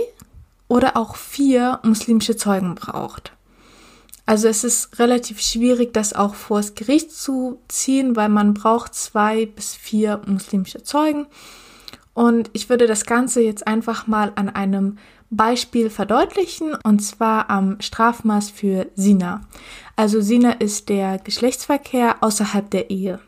oder 0.68 0.98
auch 0.98 1.16
vier 1.16 1.80
muslimische 1.84 2.36
Zeugen 2.36 2.74
braucht. 2.74 3.32
Also 4.26 4.46
es 4.46 4.62
ist 4.62 4.98
relativ 4.98 5.40
schwierig, 5.40 5.94
das 5.94 6.12
auch 6.12 6.34
vors 6.34 6.74
Gericht 6.74 7.12
zu 7.12 7.58
ziehen, 7.68 8.14
weil 8.14 8.28
man 8.28 8.52
braucht 8.52 8.94
zwei 8.94 9.46
bis 9.46 9.74
vier 9.74 10.20
muslimische 10.26 10.82
Zeugen. 10.82 11.28
Und 12.14 12.50
ich 12.52 12.68
würde 12.68 12.86
das 12.86 13.06
Ganze 13.06 13.40
jetzt 13.40 13.66
einfach 13.66 14.06
mal 14.06 14.32
an 14.34 14.48
einem 14.48 14.98
Beispiel 15.30 15.90
verdeutlichen, 15.90 16.74
und 16.82 17.00
zwar 17.00 17.50
am 17.50 17.80
Strafmaß 17.80 18.50
für 18.50 18.88
Sina. 18.96 19.42
Also 19.94 20.20
Sina 20.20 20.52
ist 20.52 20.88
der 20.88 21.18
Geschlechtsverkehr 21.18 22.16
außerhalb 22.20 22.68
der 22.70 22.90
Ehe. 22.90 23.20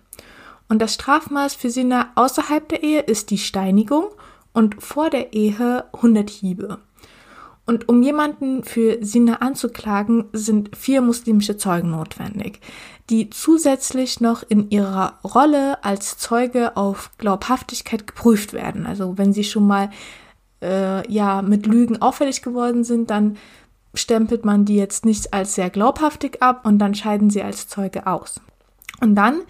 Und 0.68 0.80
das 0.80 0.94
Strafmaß 0.94 1.54
für 1.54 1.70
Sina 1.70 2.10
außerhalb 2.16 2.68
der 2.68 2.82
Ehe 2.82 3.00
ist 3.00 3.30
die 3.30 3.38
Steinigung 3.38 4.06
und 4.52 4.82
vor 4.82 5.10
der 5.10 5.32
Ehe 5.32 5.84
100 5.92 6.28
Hiebe. 6.28 6.78
Und 7.64 7.88
um 7.88 8.02
jemanden 8.02 8.64
für 8.64 8.98
Sina 9.04 9.36
anzuklagen, 9.36 10.24
sind 10.32 10.76
vier 10.76 11.00
muslimische 11.00 11.56
Zeugen 11.56 11.92
notwendig, 11.92 12.60
die 13.08 13.30
zusätzlich 13.30 14.20
noch 14.20 14.42
in 14.48 14.70
ihrer 14.70 15.20
Rolle 15.22 15.82
als 15.84 16.18
Zeuge 16.18 16.76
auf 16.76 17.10
Glaubhaftigkeit 17.18 18.06
geprüft 18.06 18.52
werden. 18.52 18.86
Also 18.86 19.16
wenn 19.16 19.32
sie 19.32 19.44
schon 19.44 19.66
mal 19.66 19.90
äh, 20.60 21.08
ja 21.12 21.40
mit 21.42 21.66
Lügen 21.66 22.02
auffällig 22.02 22.42
geworden 22.42 22.82
sind, 22.82 23.10
dann 23.10 23.36
stempelt 23.94 24.44
man 24.44 24.64
die 24.64 24.76
jetzt 24.76 25.04
nicht 25.04 25.32
als 25.32 25.54
sehr 25.54 25.70
glaubhaftig 25.70 26.42
ab 26.42 26.66
und 26.66 26.78
dann 26.78 26.94
scheiden 26.94 27.30
sie 27.30 27.42
als 27.42 27.68
Zeuge 27.68 28.06
aus. 28.06 28.40
Und 29.00 29.14
dann 29.14 29.42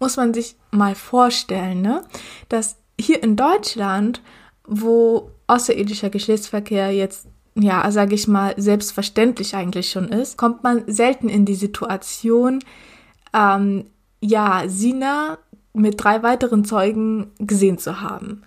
muss 0.00 0.16
man 0.16 0.34
sich 0.34 0.56
mal 0.70 0.94
vorstellen, 0.94 1.80
ne, 1.80 2.02
dass 2.48 2.76
hier 3.00 3.22
in 3.22 3.36
Deutschland, 3.36 4.20
wo 4.66 5.30
außerirdischer 5.46 6.10
Geschlechtsverkehr 6.10 6.90
jetzt 6.90 7.28
ja, 7.54 7.90
sage 7.90 8.14
ich 8.14 8.26
mal, 8.26 8.54
selbstverständlich 8.56 9.54
eigentlich 9.54 9.90
schon 9.90 10.08
ist, 10.08 10.36
kommt 10.36 10.62
man 10.64 10.82
selten 10.86 11.28
in 11.28 11.44
die 11.44 11.54
Situation, 11.54 12.60
ähm, 13.32 13.84
ja, 14.20 14.64
Sina 14.66 15.38
mit 15.72 16.02
drei 16.02 16.22
weiteren 16.22 16.64
Zeugen 16.64 17.32
gesehen 17.38 17.78
zu 17.78 18.00
haben. 18.00 18.42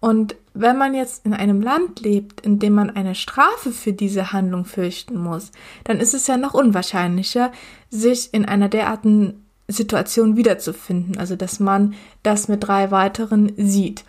Und 0.00 0.34
wenn 0.54 0.78
man 0.78 0.94
jetzt 0.94 1.26
in 1.26 1.34
einem 1.34 1.60
Land 1.60 2.00
lebt, 2.00 2.40
in 2.40 2.58
dem 2.58 2.74
man 2.74 2.90
eine 2.90 3.14
Strafe 3.14 3.70
für 3.70 3.92
diese 3.92 4.32
Handlung 4.32 4.64
fürchten 4.64 5.18
muss, 5.18 5.52
dann 5.84 6.00
ist 6.00 6.14
es 6.14 6.26
ja 6.26 6.36
noch 6.36 6.54
unwahrscheinlicher, 6.54 7.52
sich 7.90 8.32
in 8.32 8.46
einer 8.46 8.68
derartigen 8.68 9.44
Situation 9.68 10.36
wiederzufinden, 10.36 11.18
also 11.18 11.36
dass 11.36 11.60
man 11.60 11.94
das 12.22 12.48
mit 12.48 12.64
drei 12.64 12.90
weiteren 12.90 13.52
sieht. 13.56 14.04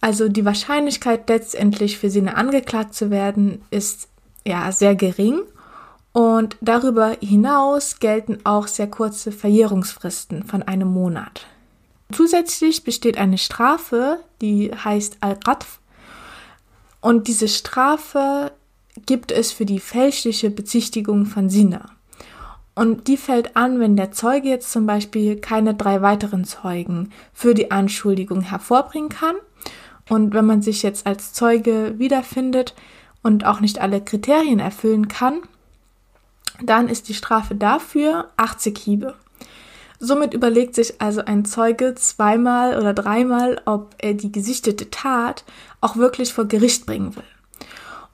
Also 0.00 0.28
die 0.28 0.44
Wahrscheinlichkeit 0.44 1.28
letztendlich 1.28 1.98
für 1.98 2.10
sie 2.10 2.26
angeklagt 2.28 2.94
zu 2.94 3.10
werden 3.10 3.62
ist 3.70 4.08
ja 4.44 4.70
sehr 4.70 4.94
gering 4.94 5.40
und 6.12 6.56
darüber 6.60 7.16
hinaus 7.20 7.98
gelten 7.98 8.38
auch 8.44 8.68
sehr 8.68 8.86
kurze 8.86 9.32
Verjährungsfristen 9.32 10.44
von 10.44 10.62
einem 10.62 10.88
Monat. 10.88 11.46
Zusätzlich 12.12 12.84
besteht 12.84 13.18
eine 13.18 13.38
Strafe, 13.38 14.20
die 14.40 14.72
heißt 14.72 15.18
Al-Qatf. 15.20 15.78
Und 17.00 17.28
diese 17.28 17.48
Strafe 17.48 18.52
gibt 19.04 19.32
es 19.32 19.52
für 19.52 19.66
die 19.66 19.80
fälschliche 19.80 20.50
Bezichtigung 20.50 21.26
von 21.26 21.50
Sina. 21.50 21.90
Und 22.74 23.08
die 23.08 23.16
fällt 23.16 23.56
an, 23.56 23.80
wenn 23.80 23.96
der 23.96 24.12
Zeuge 24.12 24.48
jetzt 24.48 24.70
zum 24.70 24.86
Beispiel 24.86 25.36
keine 25.36 25.74
drei 25.74 26.02
weiteren 26.02 26.44
Zeugen 26.44 27.10
für 27.32 27.54
die 27.54 27.70
Anschuldigung 27.70 28.42
hervorbringen 28.42 29.08
kann. 29.08 29.36
Und 30.08 30.34
wenn 30.34 30.46
man 30.46 30.62
sich 30.62 30.82
jetzt 30.82 31.06
als 31.06 31.32
Zeuge 31.32 31.94
wiederfindet 31.98 32.74
und 33.22 33.44
auch 33.44 33.60
nicht 33.60 33.80
alle 33.80 34.00
Kriterien 34.00 34.60
erfüllen 34.60 35.08
kann, 35.08 35.40
dann 36.62 36.88
ist 36.88 37.08
die 37.08 37.14
Strafe 37.14 37.54
dafür 37.54 38.30
80 38.36 38.78
Hiebe. 38.78 39.14
Somit 39.98 40.34
überlegt 40.34 40.74
sich 40.74 41.00
also 41.00 41.24
ein 41.24 41.44
Zeuge 41.44 41.94
zweimal 41.94 42.78
oder 42.78 42.92
dreimal, 42.92 43.60
ob 43.64 43.94
er 43.98 44.14
die 44.14 44.30
gesichtete 44.30 44.90
Tat 44.90 45.44
auch 45.80 45.96
wirklich 45.96 46.32
vor 46.32 46.44
Gericht 46.44 46.86
bringen 46.86 47.16
will. 47.16 47.24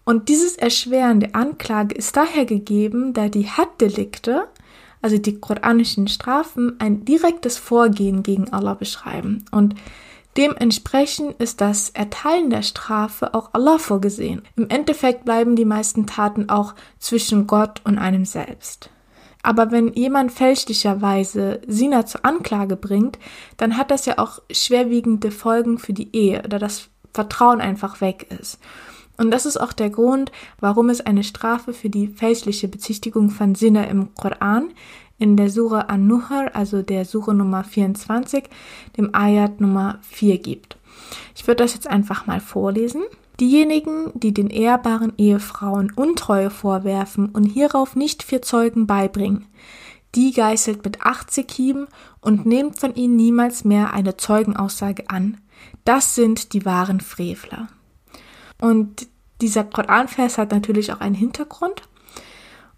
Und 0.05 0.29
dieses 0.29 0.57
Erschweren 0.57 1.21
der 1.21 1.37
Anklage 1.37 1.95
ist 1.95 2.17
daher 2.17 2.45
gegeben, 2.45 3.13
da 3.13 3.29
die 3.29 3.49
Had-Delikte, 3.49 4.49
also 5.01 5.19
die 5.19 5.39
koranischen 5.39 6.09
Strafen, 6.09 6.79
ein 6.81 7.05
direktes 7.05 7.59
Vorgehen 7.59 8.23
gegen 8.23 8.53
Allah 8.53 8.75
beschreiben. 8.75 9.45
Und 9.51 9.75
dementsprechend 10.37 11.41
ist 11.41 11.61
das 11.61 11.91
Erteilen 11.91 12.51
der 12.51 12.63
Strafe 12.63 13.35
auch 13.35 13.51
Allah 13.53 13.79
vorgesehen. 13.79 14.43
Im 14.57 14.69
Endeffekt 14.69 15.25
bleiben 15.25 15.57
die 15.57 15.65
meisten 15.65 16.07
Taten 16.07 16.49
auch 16.49 16.75
zwischen 16.99 17.47
Gott 17.47 17.81
und 17.85 17.99
einem 17.99 18.25
selbst. 18.25 18.91
Aber 19.43 19.73
wenn 19.73 19.93
jemand 19.93 20.31
fälschlicherweise 20.33 21.61
Sina 21.67 22.07
zur 22.07 22.25
Anklage 22.25 22.77
bringt, 22.77 23.19
dann 23.57 23.77
hat 23.77 23.91
das 23.91 24.07
ja 24.07 24.19
auch 24.19 24.41
schwerwiegende 24.51 25.31
Folgen 25.33 25.79
für 25.79 25.93
die 25.93 26.15
Ehe, 26.15 26.43
da 26.43 26.59
das 26.59 26.89
Vertrauen 27.13 27.61
einfach 27.61 28.01
weg 28.01 28.27
ist. 28.41 28.59
Und 29.19 29.31
das 29.31 29.45
ist 29.45 29.59
auch 29.59 29.73
der 29.73 29.91
Grund, 29.91 30.33
warum 30.59 30.89
es 30.89 31.01
eine 31.01 31.23
Strafe 31.23 31.73
für 31.73 31.91
die 31.91 32.09
fälschliche 32.09 32.69
Bezichtigung 32.69 33.31
von 33.31 33.55
Sinne 33.55 33.89
im 33.89 34.15
Koran 34.15 34.73
in 35.23 35.37
der 35.37 35.51
Sure 35.51 35.89
An-Nuhr, 35.89 36.51
also 36.53 36.83
der 36.83 37.05
Sure 37.05 37.33
Nummer 37.33 37.63
24, 37.63 38.45
dem 38.97 39.15
Ayat 39.15 39.61
Nummer 39.61 40.01
4 40.03 40.39
gibt. 40.39 40.77
Ich 41.37 41.47
würde 41.47 41.63
das 41.63 41.75
jetzt 41.75 41.87
einfach 41.87 42.27
mal 42.27 42.41
vorlesen. 42.41 43.03
Diejenigen, 43.39 44.11
die 44.15 44.35
den 44.35 44.51
ehrbaren 44.51 45.13
Ehefrauen 45.19 45.93
Untreue 45.93 46.51
vorwerfen 46.51 47.27
und 47.27 47.45
hierauf 47.45 47.95
nicht 47.95 48.25
vier 48.25 48.43
Zeugen 48.43 48.89
beibringen, 48.89 49.47
die 50.17 50.33
geißelt 50.33 50.85
mit 50.85 51.03
80 51.03 51.51
Hieben 51.53 51.87
und 52.21 52.45
nehmt 52.45 52.81
von 52.81 52.95
ihnen 52.97 53.15
niemals 53.15 53.65
mehr 53.65 53.95
eine 53.95 54.17
Zeugenaussage 54.17 55.09
an. 55.09 55.41
Das 55.85 56.17
sind 56.17 56.53
die 56.53 56.65
wahren 56.65 57.01
Frevler. 57.01 57.69
Und 58.61 59.07
dieser 59.41 59.63
Koranvers 59.63 60.37
hat 60.37 60.51
natürlich 60.51 60.93
auch 60.93 61.01
einen 61.01 61.15
Hintergrund. 61.15 61.83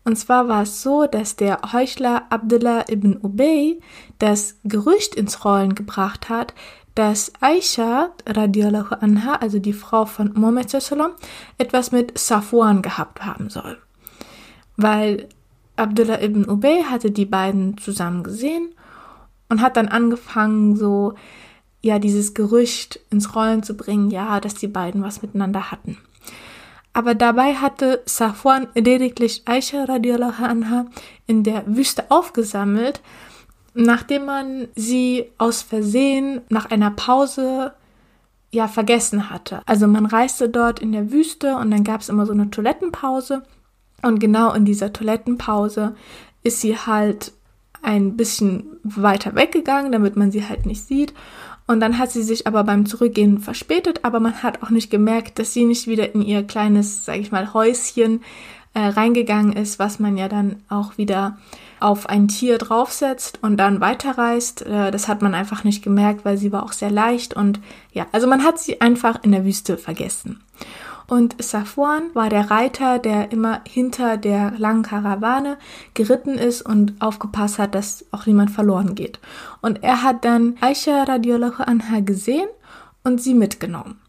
Und 0.04 0.16
zwar 0.16 0.48
war 0.48 0.62
es 0.62 0.82
so, 0.82 1.06
dass 1.06 1.36
der 1.36 1.60
Heuchler 1.72 2.24
Abdullah 2.30 2.84
ibn 2.90 3.18
Ubay 3.22 3.80
das 4.18 4.58
Gerücht 4.64 5.14
ins 5.14 5.44
Rollen 5.44 5.74
gebracht 5.74 6.28
hat, 6.28 6.54
dass 6.94 7.32
Aisha 7.40 8.10
radiallahu 8.26 8.94
anha, 9.00 9.36
also 9.36 9.58
die 9.58 9.72
Frau 9.72 10.04
von 10.04 10.32
Mohammed 10.34 10.70
sallam, 10.70 11.12
etwas 11.58 11.90
mit 11.90 12.16
Safwan 12.16 12.82
gehabt 12.82 13.24
haben 13.24 13.50
soll. 13.50 13.78
Weil 14.76 15.28
Abdullah 15.76 16.22
ibn 16.22 16.48
Ubay 16.48 16.84
hatte 16.84 17.10
die 17.10 17.26
beiden 17.26 17.78
zusammen 17.78 18.22
gesehen 18.22 18.74
und 19.48 19.60
hat 19.60 19.76
dann 19.76 19.88
angefangen, 19.88 20.76
so, 20.76 21.14
ja, 21.80 21.98
dieses 21.98 22.34
Gerücht 22.34 23.00
ins 23.10 23.34
Rollen 23.34 23.62
zu 23.62 23.76
bringen, 23.76 24.10
ja, 24.10 24.38
dass 24.40 24.54
die 24.54 24.68
beiden 24.68 25.02
was 25.02 25.22
miteinander 25.22 25.70
hatten. 25.70 25.98
Aber 26.94 27.14
dabei 27.14 27.54
hatte 27.54 28.02
Safwan 28.06 28.68
lediglich 28.74 29.42
Aisha 29.44 29.84
radiallahu 29.84 30.42
anha 30.44 30.86
in 31.26 31.42
der 31.42 31.64
Wüste 31.66 32.10
aufgesammelt 32.10 33.02
nachdem 33.74 34.24
man 34.24 34.68
sie 34.76 35.26
aus 35.36 35.62
Versehen 35.62 36.40
nach 36.48 36.70
einer 36.70 36.92
Pause 36.92 37.72
ja 38.52 38.68
vergessen 38.68 39.30
hatte. 39.30 39.62
Also 39.66 39.88
man 39.88 40.06
reiste 40.06 40.48
dort 40.48 40.78
in 40.78 40.92
der 40.92 41.10
Wüste 41.10 41.56
und 41.56 41.72
dann 41.72 41.82
gab 41.82 42.00
es 42.00 42.08
immer 42.08 42.24
so 42.24 42.32
eine 42.32 42.50
Toilettenpause 42.50 43.42
und 44.02 44.20
genau 44.20 44.52
in 44.52 44.64
dieser 44.64 44.92
Toilettenpause 44.92 45.96
ist 46.44 46.60
sie 46.60 46.78
halt 46.78 47.32
ein 47.82 48.16
bisschen 48.16 48.78
weiter 48.84 49.34
weggegangen, 49.34 49.92
damit 49.92 50.16
man 50.16 50.30
sie 50.30 50.46
halt 50.46 50.66
nicht 50.66 50.86
sieht. 50.86 51.12
Und 51.66 51.80
dann 51.80 51.98
hat 51.98 52.10
sie 52.10 52.22
sich 52.22 52.46
aber 52.46 52.64
beim 52.64 52.84
Zurückgehen 52.84 53.38
verspätet, 53.38 54.00
aber 54.02 54.20
man 54.20 54.42
hat 54.42 54.62
auch 54.62 54.70
nicht 54.70 54.90
gemerkt, 54.90 55.38
dass 55.38 55.54
sie 55.54 55.64
nicht 55.64 55.86
wieder 55.86 56.14
in 56.14 56.20
ihr 56.20 56.42
kleines, 56.42 57.04
sag 57.04 57.18
ich 57.18 57.32
mal, 57.32 57.54
Häuschen 57.54 58.22
äh, 58.74 58.80
reingegangen 58.80 59.54
ist, 59.54 59.78
was 59.78 59.98
man 59.98 60.16
ja 60.16 60.28
dann 60.28 60.56
auch 60.68 60.98
wieder 60.98 61.38
auf 61.80 62.08
ein 62.08 62.28
Tier 62.28 62.58
draufsetzt 62.58 63.38
und 63.40 63.56
dann 63.56 63.80
weiterreist. 63.80 64.62
Äh, 64.62 64.90
das 64.90 65.08
hat 65.08 65.22
man 65.22 65.34
einfach 65.34 65.64
nicht 65.64 65.82
gemerkt, 65.82 66.24
weil 66.24 66.36
sie 66.36 66.52
war 66.52 66.64
auch 66.64 66.72
sehr 66.72 66.90
leicht 66.90 67.34
und 67.34 67.60
ja, 67.92 68.06
also 68.12 68.26
man 68.26 68.44
hat 68.44 68.58
sie 68.58 68.80
einfach 68.80 69.22
in 69.22 69.32
der 69.32 69.44
Wüste 69.44 69.78
vergessen. 69.78 70.43
Und 71.06 71.42
Safwan 71.42 72.14
war 72.14 72.30
der 72.30 72.50
Reiter, 72.50 72.98
der 72.98 73.30
immer 73.30 73.60
hinter 73.68 74.16
der 74.16 74.52
langen 74.56 74.82
Karawane 74.82 75.58
geritten 75.92 76.34
ist 76.34 76.62
und 76.62 76.94
aufgepasst 77.00 77.58
hat, 77.58 77.74
dass 77.74 78.06
auch 78.10 78.26
niemand 78.26 78.50
verloren 78.50 78.94
geht. 78.94 79.20
Und 79.60 79.82
er 79.82 80.02
hat 80.02 80.24
dann 80.24 80.56
Aisha 80.60 81.02
radiallahu 81.04 81.62
anha 81.62 82.00
gesehen 82.00 82.48
und 83.02 83.20
sie 83.20 83.34
mitgenommen. 83.34 84.00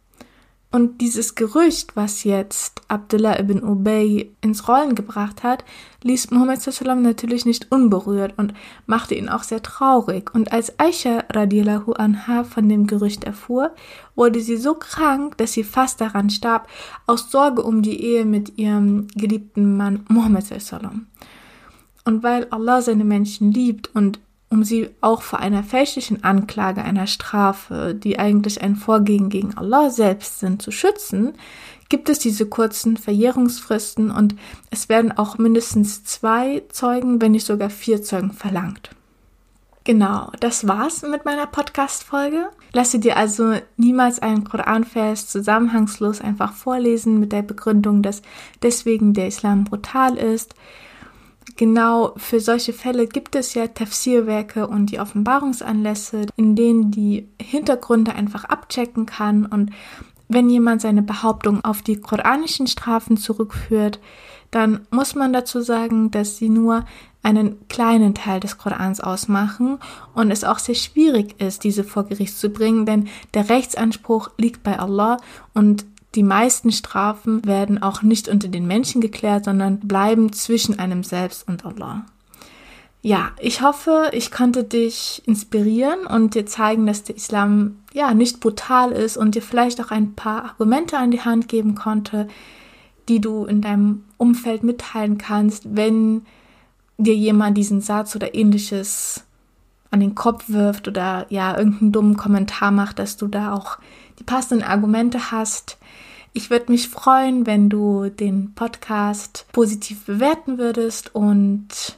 Und 0.76 1.00
dieses 1.00 1.36
Gerücht, 1.36 1.96
was 1.96 2.26
jetzt 2.26 2.82
Abdullah 2.90 3.40
ibn 3.40 3.64
Ubay 3.64 4.36
ins 4.42 4.68
Rollen 4.68 4.94
gebracht 4.94 5.42
hat, 5.42 5.64
ließ 6.04 6.32
Muhammad 6.32 6.62
sallam 6.62 7.02
natürlich 7.02 7.46
nicht 7.46 7.72
unberührt 7.72 8.34
und 8.36 8.54
machte 8.86 9.16
ihn 9.16 9.30
auch 9.30 9.44
sehr 9.44 9.64
traurig. 9.64 10.36
Und 10.36 10.52
als 10.52 10.78
Aisha 10.78 11.24
radiallahu 11.32 11.94
anha 11.94 12.44
von 12.44 12.68
dem 12.68 12.88
Gerücht 12.88 13.24
erfuhr, 13.24 13.74
wurde 14.16 14.42
sie 14.42 14.58
so 14.58 14.74
krank, 14.74 15.38
dass 15.38 15.54
sie 15.54 15.64
fast 15.64 16.02
daran 16.02 16.30
starb, 16.30 16.68
aus 17.06 17.32
Sorge 17.32 17.64
um 17.64 17.82
die 17.82 18.02
Ehe 18.04 18.26
mit 18.26 18.58
ihrem 18.58 19.08
geliebten 19.16 19.78
Mann 19.78 20.06
Muhammad 20.10 20.44
sallam. 20.44 21.08
Und 22.04 22.22
weil 22.22 22.48
Allah 22.50 22.82
seine 22.82 23.06
Menschen 23.06 23.54
liebt 23.54 23.96
und 23.96 24.20
um 24.56 24.64
sie 24.64 24.90
auch 25.02 25.22
vor 25.22 25.40
einer 25.40 25.64
fälschlichen 25.64 26.24
Anklage 26.24 26.82
einer 26.82 27.08
Strafe, 27.08 27.94
die 27.94 28.18
eigentlich 28.18 28.62
ein 28.62 28.78
Vorgehen 28.78 29.28
gegen 29.28 29.58
Allah 29.58 29.90
selbst 29.90 30.40
sind, 30.40 30.62
zu 30.62 30.72
schützen, 30.72 31.34
gibt 31.90 32.08
es 32.08 32.20
diese 32.20 32.46
kurzen 32.46 32.96
Verjährungsfristen 32.96 34.12
und 34.12 34.36
es 34.72 34.88
werden 34.88 35.12
auch 35.12 35.38
mindestens 35.38 36.06
zwei 36.06 36.64
Zeugen, 36.70 37.20
wenn 37.20 37.34
nicht 37.34 37.46
sogar 37.46 37.70
vier 37.70 38.02
Zeugen 38.02 38.32
verlangt. 38.32 38.92
Genau, 39.84 40.32
das 40.40 40.66
war's 40.70 41.02
mit 41.02 41.26
meiner 41.26 41.48
Podcast-Folge. 41.48 42.48
Lasse 42.72 42.98
dir 42.98 43.18
also 43.18 43.56
niemals 43.76 44.20
einen 44.20 44.46
Koranvers 44.46 45.28
zusammenhangslos 45.28 46.22
einfach 46.22 46.54
vorlesen 46.54 47.20
mit 47.20 47.34
der 47.34 47.42
Begründung, 47.42 48.02
dass 48.02 48.22
deswegen 48.64 49.14
der 49.14 49.28
Islam 49.28 49.66
brutal 49.66 50.16
ist. 50.16 50.56
Genau 51.58 52.14
für 52.18 52.42
solche 52.42 52.74
Fälle 52.74 53.08
gibt 53.08 53.36
es 53.36 53.54
ja 53.54 53.68
Tafsirwerke 53.68 54.68
und 54.68 54.92
die 54.92 55.00
Offenbarungsanlässe, 55.00 56.26
in 56.36 56.56
denen 56.56 56.92
die 56.92 57.30
Hintergründe 57.42 58.14
einfach 58.14 58.44
abchecken 58.44 59.06
kann. 59.06 59.46
Und 59.46 59.72
wenn 60.28 60.50
jemand 60.50 60.82
seine 60.82 61.02
Behauptung 61.02 61.64
auf 61.64 61.82
die 61.82 61.96
koranischen 61.96 62.68
Strafen 62.68 63.16
zurückführt, 63.16 64.00
dann 64.52 64.82
muss 64.92 65.16
man 65.16 65.32
dazu 65.32 65.62
sagen, 65.62 66.12
dass 66.12 66.38
sie 66.38 66.50
nur 66.50 66.86
einen 67.24 67.68
kleinen 67.70 68.14
Teil 68.14 68.40
des 68.40 68.58
Korans 68.58 69.02
ausmachen 69.02 69.80
und 70.14 70.32
es 70.32 70.44
auch 70.44 70.60
sehr 70.60 70.76
schwierig 70.76 71.42
ist, 71.42 71.64
diese 71.64 71.84
vor 71.84 72.04
Gericht 72.04 72.38
zu 72.38 72.50
bringen, 72.50 72.86
denn 72.86 73.08
der 73.34 73.50
Rechtsanspruch 73.50 74.30
liegt 74.38 74.62
bei 74.62 74.78
Allah 74.78 75.18
und 75.54 75.86
die 76.16 76.24
meisten 76.24 76.72
Strafen 76.72 77.46
werden 77.46 77.82
auch 77.82 78.02
nicht 78.02 78.30
unter 78.30 78.48
den 78.48 78.68
Menschen 78.68 79.02
geklärt, 79.02 79.46
sondern 79.46 79.80
bleiben 79.80 80.32
zwischen 80.34 80.80
einem 80.80 81.04
selbst 81.04 81.48
und 81.48 81.66
Allah. 81.66 82.06
Ja, 83.02 83.32
ich 83.40 83.62
hoffe, 83.62 84.10
ich 84.14 84.32
konnte 84.32 84.64
dich 84.64 85.22
inspirieren 85.28 86.08
und 86.08 86.34
dir 86.34 86.48
zeigen, 86.48 86.88
dass 86.88 87.04
der 87.04 87.16
Islam 87.16 87.78
ja 87.94 88.16
nicht 88.16 88.40
brutal 88.40 88.92
ist 88.92 89.16
und 89.16 89.36
dir 89.36 89.44
vielleicht 89.44 89.80
auch 89.80 89.92
ein 89.92 90.16
paar 90.16 90.46
Argumente 90.46 90.98
an 90.98 91.12
die 91.12 91.22
Hand 91.22 91.48
geben 91.48 91.76
konnte, 91.76 92.28
die 93.08 93.22
du 93.22 93.46
in 93.46 93.62
deinem 93.62 94.06
Umfeld 94.18 94.64
mitteilen 94.64 95.20
kannst, 95.20 95.76
wenn 95.76 96.26
dir 96.98 97.16
jemand 97.16 97.58
diesen 97.58 97.82
Satz 97.82 98.16
oder 98.16 98.34
ähnliches 98.34 99.24
an 99.92 100.00
den 100.00 100.16
Kopf 100.16 100.46
wirft 100.48 100.88
oder 100.88 101.26
ja 101.30 101.58
irgendeinen 101.58 101.92
dummen 101.92 102.18
Kommentar 102.18 102.72
macht, 102.72 103.00
dass 103.00 103.18
du 103.18 103.28
da 103.28 103.54
auch 103.54 103.78
die 104.20 104.24
passenden 104.24 104.68
Argumente 104.68 105.32
hast. 105.32 105.78
Ich 106.38 106.50
würde 106.50 106.70
mich 106.70 106.90
freuen, 106.90 107.48
wenn 107.48 107.70
du 107.70 108.10
den 108.10 108.54
Podcast 108.56 109.46
positiv 109.54 110.04
bewerten 110.06 110.58
würdest 110.58 111.16
und 111.16 111.98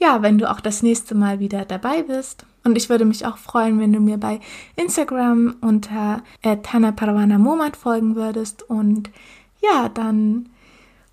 ja, 0.00 0.22
wenn 0.22 0.38
du 0.38 0.50
auch 0.50 0.60
das 0.60 0.82
nächste 0.82 1.14
Mal 1.14 1.40
wieder 1.40 1.66
dabei 1.66 2.02
bist. 2.02 2.46
Und 2.64 2.78
ich 2.78 2.88
würde 2.88 3.04
mich 3.04 3.26
auch 3.26 3.36
freuen, 3.36 3.78
wenn 3.78 3.92
du 3.92 4.00
mir 4.00 4.16
bei 4.16 4.40
Instagram 4.76 5.56
unter 5.60 6.22
Tana 6.62 6.92
Parwana 6.92 7.36
Momad 7.36 7.76
folgen 7.76 8.16
würdest. 8.16 8.62
Und 8.62 9.10
ja, 9.62 9.90
dann 9.90 10.48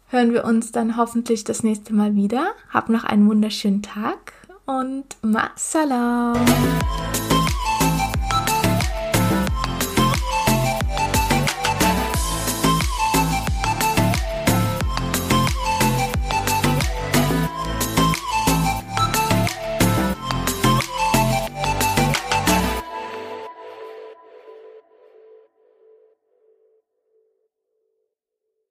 hören 0.08 0.32
wir 0.32 0.45
uns 0.45 0.71
dann 0.71 0.95
hoffentlich 0.95 1.43
das 1.43 1.63
nächste 1.63 1.93
Mal 1.93 2.15
wieder. 2.15 2.54
Hab 2.69 2.88
noch 2.88 3.04
einen 3.04 3.28
wunderschönen 3.28 3.82
Tag 3.82 4.32
und 4.65 5.17
Ma 5.21 5.52
Salam. 5.58 6.38